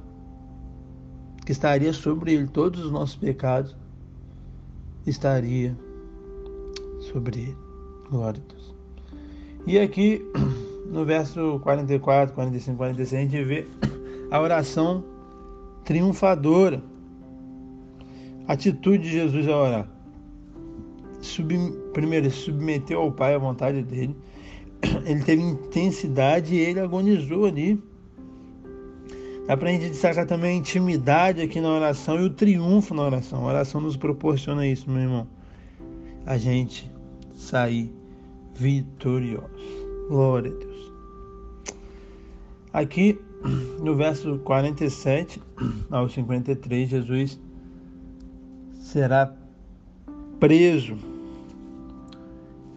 que 1.46 1.52
estaria 1.52 1.94
sobre 1.94 2.34
ele, 2.34 2.48
todos 2.48 2.84
os 2.84 2.92
nossos 2.92 3.16
pecados 3.16 3.76
estaria 5.06 5.76
sobre 7.12 7.42
ele. 7.42 7.58
Glória 8.10 8.42
a 8.42 8.52
Deus. 8.52 8.61
E 9.66 9.78
aqui 9.80 10.26
no 10.90 11.06
verso 11.06 11.60
44, 11.64 12.34
45, 12.34 12.78
46 12.78 13.14
a 13.14 13.24
gente 13.24 13.44
vê 13.44 13.68
a 14.32 14.42
oração 14.42 15.04
triunfadora. 15.86 16.82
atitude 18.48 19.04
de 19.04 19.10
Jesus 19.10 19.48
a 19.48 19.58
orar. 19.58 19.88
Sub, 21.22 21.54
primeiro, 21.94 22.26
ele 22.26 22.34
submeteu 22.34 23.00
ao 23.02 23.12
Pai 23.12 23.36
a 23.36 23.38
vontade 23.38 23.84
dele. 23.84 24.16
Ele 25.06 25.24
teve 25.24 25.44
intensidade 25.44 26.56
e 26.56 26.60
ele 26.60 26.80
agonizou 26.80 27.46
ali. 27.46 27.80
Dá 29.46 29.56
pra 29.56 29.70
gente 29.70 29.90
destacar 29.90 30.26
também 30.26 30.52
a 30.52 30.56
intimidade 30.56 31.40
aqui 31.40 31.62
na 31.62 31.70
oração 31.70 32.20
e 32.20 32.24
o 32.24 32.32
triunfo 32.32 32.96
na 32.96 33.04
oração. 33.04 33.46
A 33.46 33.50
oração 33.50 33.80
nos 33.80 33.96
proporciona 33.96 34.66
isso, 34.66 34.90
meu 34.90 35.02
irmão. 35.02 35.28
A 36.26 36.36
gente 36.36 36.92
sair 37.36 37.94
vitorioso. 38.62 39.50
Glória 40.08 40.52
a 40.52 40.56
Deus. 40.56 40.92
Aqui 42.72 43.20
no 43.82 43.96
verso 43.96 44.38
47 44.40 45.42
ao 45.90 46.08
53, 46.08 46.90
Jesus 46.90 47.40
será 48.80 49.36
preso. 50.40 50.96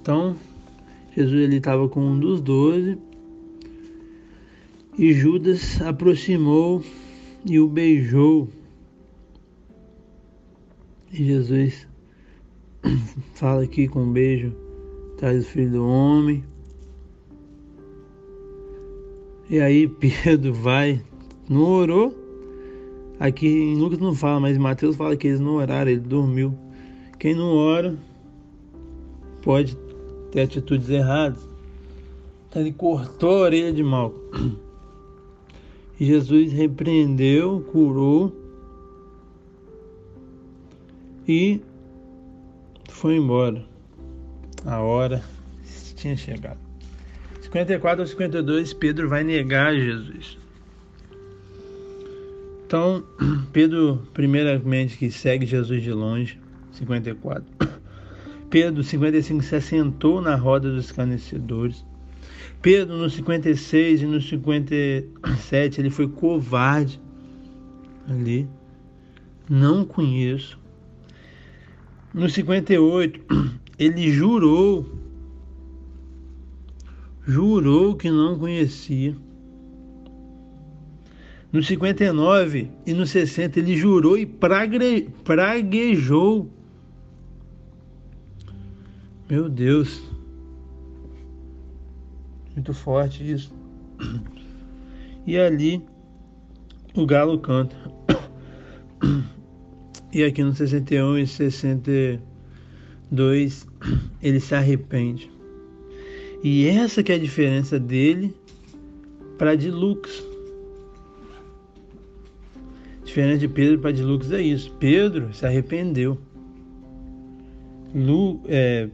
Então, 0.00 0.36
Jesus 1.14 1.42
ele 1.42 1.56
estava 1.56 1.86
com 1.88 2.00
um 2.00 2.18
dos 2.18 2.40
doze 2.40 2.98
e 4.98 5.12
Judas 5.12 5.80
aproximou 5.82 6.82
e 7.44 7.60
o 7.60 7.68
beijou. 7.68 8.48
E 11.12 11.24
Jesus 11.24 11.86
fala 13.34 13.64
aqui 13.64 13.86
com 13.86 14.02
um 14.04 14.12
beijo, 14.12 14.63
traz 15.16 15.44
o 15.44 15.48
filho 15.48 15.70
do 15.70 15.86
homem. 15.86 16.44
E 19.48 19.60
aí 19.60 19.86
Pedro 19.88 20.52
vai, 20.52 21.02
não 21.48 21.62
orou. 21.62 22.14
Aqui 23.18 23.46
em 23.46 23.76
Lucas 23.76 23.98
não 23.98 24.14
fala, 24.14 24.40
mas 24.40 24.58
Mateus 24.58 24.96
fala 24.96 25.16
que 25.16 25.28
eles 25.28 25.40
não 25.40 25.56
oraram, 25.56 25.90
ele 25.90 26.00
dormiu. 26.00 26.54
Quem 27.18 27.34
não 27.34 27.54
ora 27.56 27.96
pode 29.42 29.76
ter 30.32 30.42
atitudes 30.42 30.88
erradas. 30.90 31.48
Então 32.48 32.62
ele 32.62 32.72
cortou 32.72 33.30
a 33.30 33.40
orelha 33.42 33.72
de 33.72 33.82
mal. 33.82 34.12
E 35.98 36.04
Jesus 36.06 36.52
repreendeu, 36.52 37.60
curou 37.70 38.32
e 41.26 41.60
foi 42.88 43.16
embora. 43.16 43.64
A 44.66 44.80
hora 44.80 45.22
tinha 45.94 46.16
chegado. 46.16 46.58
54 47.42 48.02
ao 48.02 48.06
52, 48.06 48.72
Pedro 48.72 49.08
vai 49.08 49.22
negar 49.22 49.74
Jesus. 49.74 50.38
Então, 52.66 53.04
Pedro, 53.52 54.02
primeiramente, 54.12 54.96
que 54.96 55.10
segue 55.10 55.46
Jesus 55.46 55.82
de 55.82 55.92
longe, 55.92 56.38
54. 56.72 57.44
Pedro, 58.50 58.82
55, 58.82 59.42
se 59.42 59.56
assentou 59.56 60.20
na 60.20 60.34
roda 60.34 60.70
dos 60.70 60.86
escarnecedores. 60.86 61.84
Pedro, 62.62 62.96
no 62.96 63.10
56 63.10 64.02
e 64.02 64.06
no 64.06 64.20
57, 64.20 65.80
ele 65.80 65.90
foi 65.90 66.08
covarde 66.08 66.98
ali. 68.08 68.48
Não 69.48 69.84
conheço. 69.84 70.58
No 72.14 72.30
58, 72.30 73.20
ele 73.78 74.10
jurou, 74.12 74.86
jurou 77.26 77.96
que 77.96 78.10
não 78.10 78.38
conhecia. 78.38 79.16
No 81.52 81.62
59 81.62 82.68
e 82.84 82.92
no 82.92 83.06
60, 83.06 83.60
ele 83.60 83.76
jurou 83.76 84.18
e 84.18 84.26
prague, 84.26 85.08
praguejou. 85.22 86.50
Meu 89.30 89.48
Deus. 89.48 90.02
Muito 92.54 92.74
forte 92.74 93.30
isso. 93.30 93.52
E 95.26 95.38
ali 95.38 95.80
o 96.94 97.06
galo 97.06 97.38
canta. 97.38 97.76
E 100.12 100.22
aqui 100.22 100.44
no 100.44 100.54
61 100.54 101.18
e 101.18 101.26
62 103.14 103.66
ele 104.22 104.40
se 104.40 104.54
arrepende. 104.54 105.30
E 106.42 106.66
essa 106.66 107.02
que 107.02 107.12
é 107.12 107.14
a 107.14 107.18
diferença 107.18 107.78
dele 107.78 108.34
para 109.38 109.54
de 109.54 109.70
Lucas. 109.70 110.22
Diferente 113.04 113.40
de 113.40 113.48
Pedro 113.48 113.78
para 113.78 113.92
de 113.92 114.02
Lucas 114.02 114.32
é 114.32 114.42
isso. 114.42 114.70
Pedro 114.78 115.32
se 115.32 115.46
arrependeu. 115.46 116.18
Lu, 117.94 118.40
é, 118.46 118.88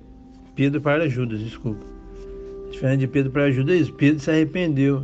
Pedro 0.54 0.80
para 0.80 1.08
Judas, 1.08 1.40
desculpa. 1.40 1.84
Diferente 2.70 3.00
de 3.00 3.08
Pedro 3.08 3.32
para 3.32 3.50
Judas 3.50 3.74
é 3.74 3.78
isso. 3.78 3.92
Pedro 3.94 4.20
se 4.20 4.30
arrependeu. 4.30 5.02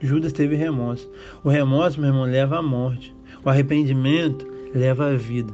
Judas 0.00 0.32
teve 0.32 0.56
remorso. 0.56 1.08
O 1.44 1.48
remorso, 1.48 2.00
meu 2.00 2.08
irmão, 2.08 2.24
leva 2.24 2.58
à 2.58 2.62
morte. 2.62 3.14
O 3.44 3.50
arrependimento 3.50 4.46
leva 4.74 5.10
à 5.10 5.16
vida. 5.16 5.52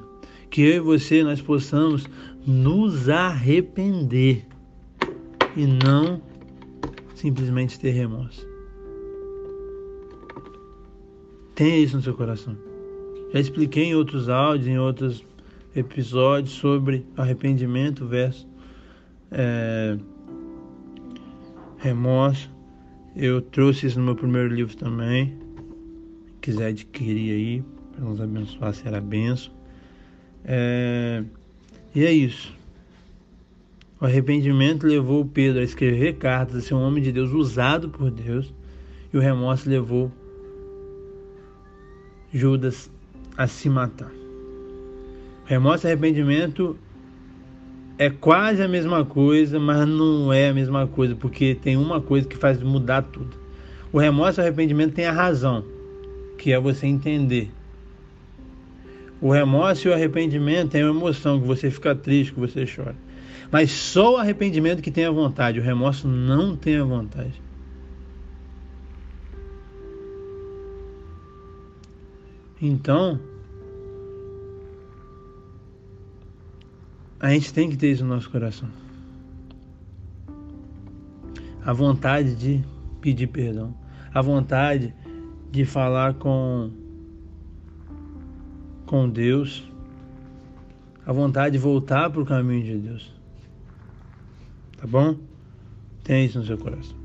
Que 0.48 0.62
eu 0.62 0.76
e 0.76 0.80
você 0.80 1.22
nós 1.22 1.42
possamos 1.42 2.08
nos 2.48 3.10
arrepender 3.10 4.46
e 5.54 5.66
não 5.66 6.22
simplesmente 7.14 7.78
ter 7.78 7.90
remorso. 7.90 8.48
Tenha 11.54 11.76
isso 11.76 11.96
no 11.96 12.02
seu 12.02 12.14
coração. 12.14 12.56
Já 13.34 13.40
expliquei 13.40 13.84
em 13.84 13.94
outros 13.94 14.30
áudios, 14.30 14.66
em 14.66 14.78
outros 14.78 15.22
episódios 15.76 16.54
sobre 16.54 17.04
arrependimento 17.18 18.06
versus 18.06 18.46
é, 19.30 19.98
remorso. 21.76 22.50
Eu 23.14 23.42
trouxe 23.42 23.88
isso 23.88 23.98
no 23.98 24.06
meu 24.06 24.16
primeiro 24.16 24.48
livro 24.48 24.74
também. 24.74 25.36
quiser 26.40 26.68
adquirir 26.68 27.34
aí, 27.34 27.64
para 27.92 28.04
nos 28.06 28.22
abençoar, 28.22 28.72
será 28.72 29.02
benção. 29.02 29.52
É, 30.46 31.22
e 31.94 32.04
é 32.04 32.12
isso. 32.12 32.56
O 34.00 34.04
arrependimento 34.04 34.86
levou 34.86 35.24
Pedro 35.24 35.60
a 35.60 35.64
escrever 35.64 36.14
cartas, 36.14 36.56
a 36.56 36.60
ser 36.60 36.74
um 36.74 36.82
homem 36.82 37.02
de 37.02 37.10
Deus 37.10 37.32
usado 37.32 37.88
por 37.88 38.10
Deus, 38.10 38.52
e 39.12 39.16
o 39.16 39.20
remorso 39.20 39.68
levou 39.68 40.12
Judas 42.32 42.90
a 43.36 43.46
se 43.46 43.68
matar. 43.68 44.12
Remorso 45.46 45.86
e 45.86 45.88
arrependimento 45.88 46.78
é 47.98 48.08
quase 48.08 48.62
a 48.62 48.68
mesma 48.68 49.04
coisa, 49.04 49.58
mas 49.58 49.88
não 49.88 50.32
é 50.32 50.50
a 50.50 50.54
mesma 50.54 50.86
coisa, 50.86 51.16
porque 51.16 51.56
tem 51.56 51.76
uma 51.76 52.00
coisa 52.00 52.28
que 52.28 52.36
faz 52.36 52.62
mudar 52.62 53.02
tudo. 53.02 53.36
O 53.92 53.98
remorso 53.98 54.40
e 54.40 54.42
o 54.42 54.44
arrependimento 54.44 54.94
tem 54.94 55.06
a 55.06 55.12
razão, 55.12 55.64
que 56.36 56.52
é 56.52 56.60
você 56.60 56.86
entender 56.86 57.50
o 59.20 59.32
remorso 59.32 59.88
e 59.88 59.90
o 59.90 59.94
arrependimento 59.94 60.74
é 60.74 60.84
uma 60.84 60.96
emoção 60.96 61.40
que 61.40 61.46
você 61.46 61.70
fica 61.70 61.94
triste, 61.94 62.32
que 62.32 62.40
você 62.40 62.64
chora. 62.64 62.94
Mas 63.50 63.70
só 63.70 64.14
o 64.14 64.16
arrependimento 64.16 64.82
que 64.82 64.90
tem 64.90 65.04
a 65.04 65.10
vontade, 65.10 65.58
o 65.58 65.62
remorso 65.62 66.06
não 66.06 66.54
tem 66.56 66.76
a 66.76 66.84
vontade. 66.84 67.40
Então, 72.60 73.20
a 77.20 77.30
gente 77.30 77.52
tem 77.52 77.70
que 77.70 77.76
ter 77.76 77.92
isso 77.92 78.04
no 78.04 78.14
nosso 78.14 78.30
coração. 78.30 78.68
A 81.64 81.72
vontade 81.72 82.34
de 82.34 82.64
pedir 83.00 83.28
perdão, 83.28 83.74
a 84.12 84.20
vontade 84.20 84.94
de 85.50 85.64
falar 85.64 86.14
com 86.14 86.70
com 88.88 89.08
Deus, 89.08 89.62
a 91.06 91.12
vontade 91.12 91.52
de 91.52 91.58
voltar 91.58 92.10
para 92.10 92.22
o 92.22 92.26
caminho 92.26 92.64
de 92.64 92.78
Deus. 92.78 93.12
Tá 94.78 94.86
bom? 94.86 95.16
Tenha 96.02 96.24
isso 96.24 96.38
no 96.38 96.46
seu 96.46 96.56
coração. 96.56 96.96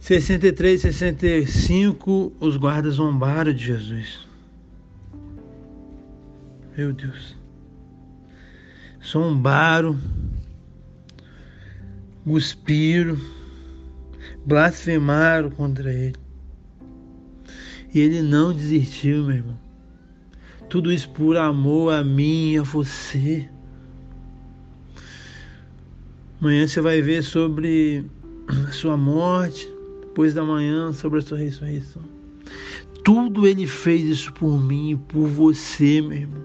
63, 0.00 0.80
65, 0.80 2.32
os 2.40 2.56
guardas 2.56 2.94
zombaram 2.94 3.52
de 3.52 3.64
Jesus. 3.64 4.26
Meu 6.76 6.92
Deus. 6.92 7.36
Zombaram, 9.04 10.00
cuspiram, 12.24 13.18
blasfemaram 14.46 15.50
contra 15.50 15.92
ele. 15.92 16.16
E 17.92 18.00
ele 18.00 18.22
não 18.22 18.52
desistiu, 18.52 19.24
meu 19.24 19.36
irmão. 19.36 19.65
Tudo 20.68 20.92
isso 20.92 21.08
por 21.10 21.36
amor 21.36 21.94
a 21.94 22.02
mim 22.02 22.52
e 22.52 22.58
a 22.58 22.62
você. 22.62 23.48
Amanhã 26.40 26.66
você 26.66 26.80
vai 26.80 27.00
ver 27.00 27.22
sobre 27.22 28.04
a 28.48 28.72
sua 28.72 28.96
morte, 28.96 29.70
depois 30.00 30.34
da 30.34 30.44
manhã 30.44 30.92
sobre 30.92 31.20
a 31.20 31.22
sua 31.22 31.38
ressurreição. 31.38 32.02
Tudo 33.04 33.46
ele 33.46 33.66
fez 33.66 34.04
isso 34.04 34.32
por 34.32 34.60
mim 34.60 34.90
e 34.90 34.96
por 34.96 35.28
você, 35.28 36.00
meu 36.02 36.18
irmão. 36.18 36.42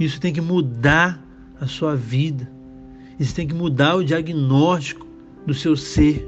Isso 0.00 0.20
tem 0.20 0.32
que 0.32 0.40
mudar 0.40 1.22
a 1.60 1.66
sua 1.66 1.94
vida. 1.94 2.50
Isso 3.18 3.34
tem 3.34 3.46
que 3.46 3.54
mudar 3.54 3.96
o 3.96 4.04
diagnóstico 4.04 5.06
do 5.46 5.52
seu 5.52 5.76
ser. 5.76 6.26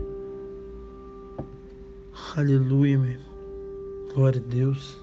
Aleluia, 2.37 2.99
meu 2.99 3.11
irmão. 3.13 3.31
Glória 4.15 4.43
a 4.45 4.49
Deus. 4.55 5.00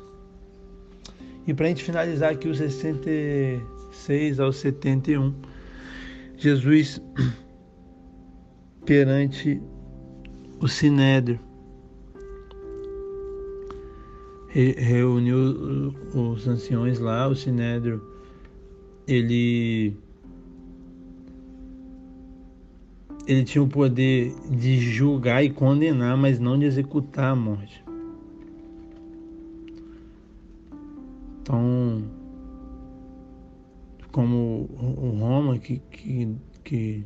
E 1.48 1.54
para 1.54 1.66
a 1.66 1.70
gente 1.70 1.84
finalizar 1.84 2.34
aqui 2.34 2.50
os 2.50 2.58
66 2.58 4.40
ao 4.40 4.52
71, 4.52 5.34
Jesus 6.36 7.02
perante 8.86 9.62
o 10.60 10.68
Sinédrio. 10.68 11.40
reuniu 14.54 15.94
os 16.14 16.48
anciões 16.48 17.00
lá, 17.00 17.28
o 17.28 17.36
Sinédrio, 17.36 18.02
ele 19.08 19.96
ele 23.26 23.44
tinha 23.44 23.64
o 23.64 23.68
poder 23.68 24.34
de 24.50 24.80
julgar 24.80 25.44
e 25.44 25.50
condenar, 25.50 26.18
mas 26.18 26.40
não 26.40 26.58
de 26.58 26.66
executar 26.66 27.32
a 27.32 27.36
morte. 27.36 27.87
Então, 31.48 32.04
como 34.12 34.68
o 34.74 35.18
Roma 35.18 35.58
que, 35.58 35.80
que, 35.90 36.36
que 36.62 37.06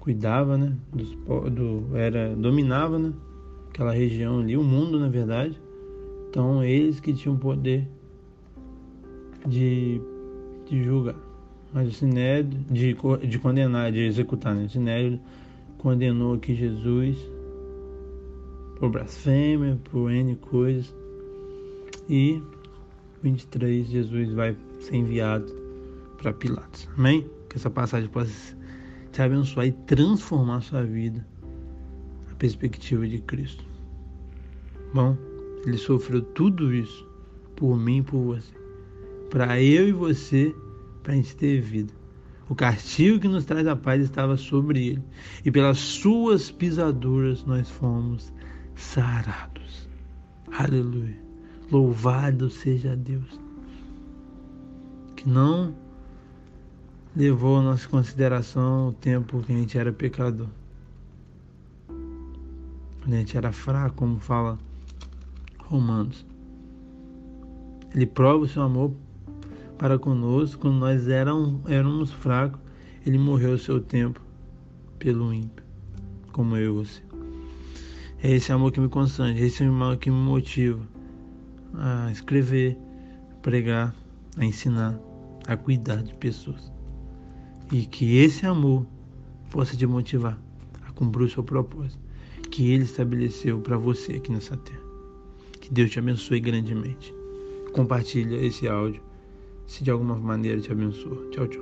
cuidava, 0.00 0.56
né, 0.56 0.74
dos, 0.90 1.10
do, 1.52 1.94
era 1.94 2.34
dominava, 2.34 2.98
né, 2.98 3.12
aquela 3.68 3.92
região 3.92 4.40
ali, 4.40 4.56
o 4.56 4.64
mundo 4.64 4.98
na 4.98 5.10
verdade. 5.10 5.60
Então 6.30 6.64
eles 6.64 7.00
que 7.00 7.12
tinham 7.12 7.36
poder 7.36 7.86
de, 9.46 10.00
de 10.66 10.82
julgar. 10.82 11.16
Mas 11.70 11.88
o 11.88 11.92
Sinédrio, 11.92 12.64
de, 12.70 12.96
de 13.28 13.38
condenar, 13.38 13.92
de 13.92 14.00
executar, 14.00 14.54
né? 14.54 14.64
O 14.64 14.70
Sinédrio 14.70 15.20
condenou 15.76 16.32
aqui 16.32 16.54
Jesus 16.54 17.18
por 18.80 18.88
blasfêmia, 18.88 19.78
por 19.90 20.10
N 20.10 20.34
coisas. 20.36 20.94
E 22.08 22.40
23, 23.22 23.86
Jesus 23.86 24.32
vai 24.32 24.56
ser 24.80 24.96
enviado 24.96 25.52
para 26.18 26.32
Pilatos. 26.32 26.88
Amém? 26.96 27.28
Que 27.48 27.56
essa 27.56 27.70
passagem 27.70 28.08
possa 28.08 28.56
te 29.12 29.22
abençoar 29.22 29.66
e 29.66 29.72
transformar 29.72 30.56
a 30.56 30.60
sua 30.60 30.82
vida 30.82 31.24
na 32.28 32.34
perspectiva 32.36 33.06
de 33.06 33.18
Cristo. 33.20 33.64
Bom, 34.94 35.16
ele 35.66 35.78
sofreu 35.78 36.22
tudo 36.22 36.74
isso 36.74 37.06
por 37.56 37.78
mim 37.78 37.98
e 37.98 38.02
por 38.02 38.20
você. 38.22 38.52
Para 39.30 39.60
eu 39.62 39.88
e 39.88 39.92
você, 39.92 40.54
para 41.02 41.12
a 41.12 41.16
gente 41.16 41.36
ter 41.36 41.60
vida. 41.60 41.92
O 42.48 42.54
castigo 42.54 43.18
que 43.18 43.28
nos 43.28 43.44
traz 43.44 43.66
a 43.66 43.76
paz 43.76 44.02
estava 44.02 44.36
sobre 44.36 44.88
ele, 44.88 45.02
e 45.44 45.50
pelas 45.50 45.78
suas 45.78 46.50
pisaduras 46.50 47.44
nós 47.44 47.70
fomos 47.70 48.32
sarados. 48.74 49.88
Aleluia. 50.52 51.21
Louvado 51.72 52.50
seja 52.50 52.94
Deus. 52.94 53.40
Que 55.16 55.26
não 55.26 55.74
levou 57.16 57.60
a 57.60 57.62
nossa 57.62 57.88
consideração 57.88 58.88
o 58.88 58.92
tempo 58.92 59.40
que 59.40 59.54
a 59.54 59.56
gente 59.56 59.78
era 59.78 59.90
pecador. 59.90 60.48
Quando 61.86 63.14
a 63.14 63.16
gente 63.16 63.38
era 63.38 63.50
fraco, 63.52 63.96
como 63.96 64.20
fala 64.20 64.58
Romanos. 65.60 66.26
Ele 67.94 68.04
prova 68.04 68.44
o 68.44 68.48
seu 68.48 68.60
amor 68.60 68.92
para 69.78 69.98
conosco 69.98 70.60
quando 70.60 70.76
nós 70.76 71.08
eram, 71.08 71.62
éramos 71.66 72.12
fracos. 72.12 72.60
Ele 73.06 73.16
morreu 73.16 73.54
o 73.54 73.58
seu 73.58 73.80
tempo 73.80 74.20
pelo 74.98 75.32
ímpio, 75.32 75.64
como 76.32 76.54
eu 76.54 76.80
e 76.80 76.84
você. 76.84 77.00
É 78.22 78.30
esse 78.30 78.52
amor 78.52 78.72
que 78.72 78.80
me 78.80 78.90
constrange, 78.90 79.42
é 79.42 79.46
esse 79.46 79.64
amor 79.64 79.96
que 79.96 80.10
me 80.10 80.16
motiva 80.16 80.91
a 81.74 82.10
escrever, 82.10 82.76
a 83.32 83.34
pregar, 83.36 83.94
a 84.36 84.44
ensinar, 84.44 84.98
a 85.46 85.56
cuidar 85.56 86.02
de 86.02 86.14
pessoas 86.14 86.72
e 87.70 87.86
que 87.86 88.18
esse 88.18 88.46
amor 88.46 88.86
possa 89.50 89.76
te 89.76 89.86
motivar 89.86 90.38
a 90.86 90.92
cumprir 90.92 91.24
o 91.24 91.30
seu 91.30 91.42
propósito 91.42 92.00
que 92.50 92.70
ele 92.70 92.84
estabeleceu 92.84 93.60
para 93.60 93.78
você 93.78 94.12
aqui 94.12 94.30
nessa 94.30 94.56
terra. 94.58 94.82
Que 95.60 95.72
Deus 95.72 95.90
te 95.90 95.98
abençoe 95.98 96.38
grandemente. 96.38 97.14
Compartilha 97.72 98.36
esse 98.44 98.68
áudio 98.68 99.02
se 99.66 99.82
de 99.82 99.90
alguma 99.90 100.16
maneira 100.16 100.60
te 100.60 100.70
abençoa. 100.70 101.30
Tchau, 101.30 101.46
tchau. 101.48 101.61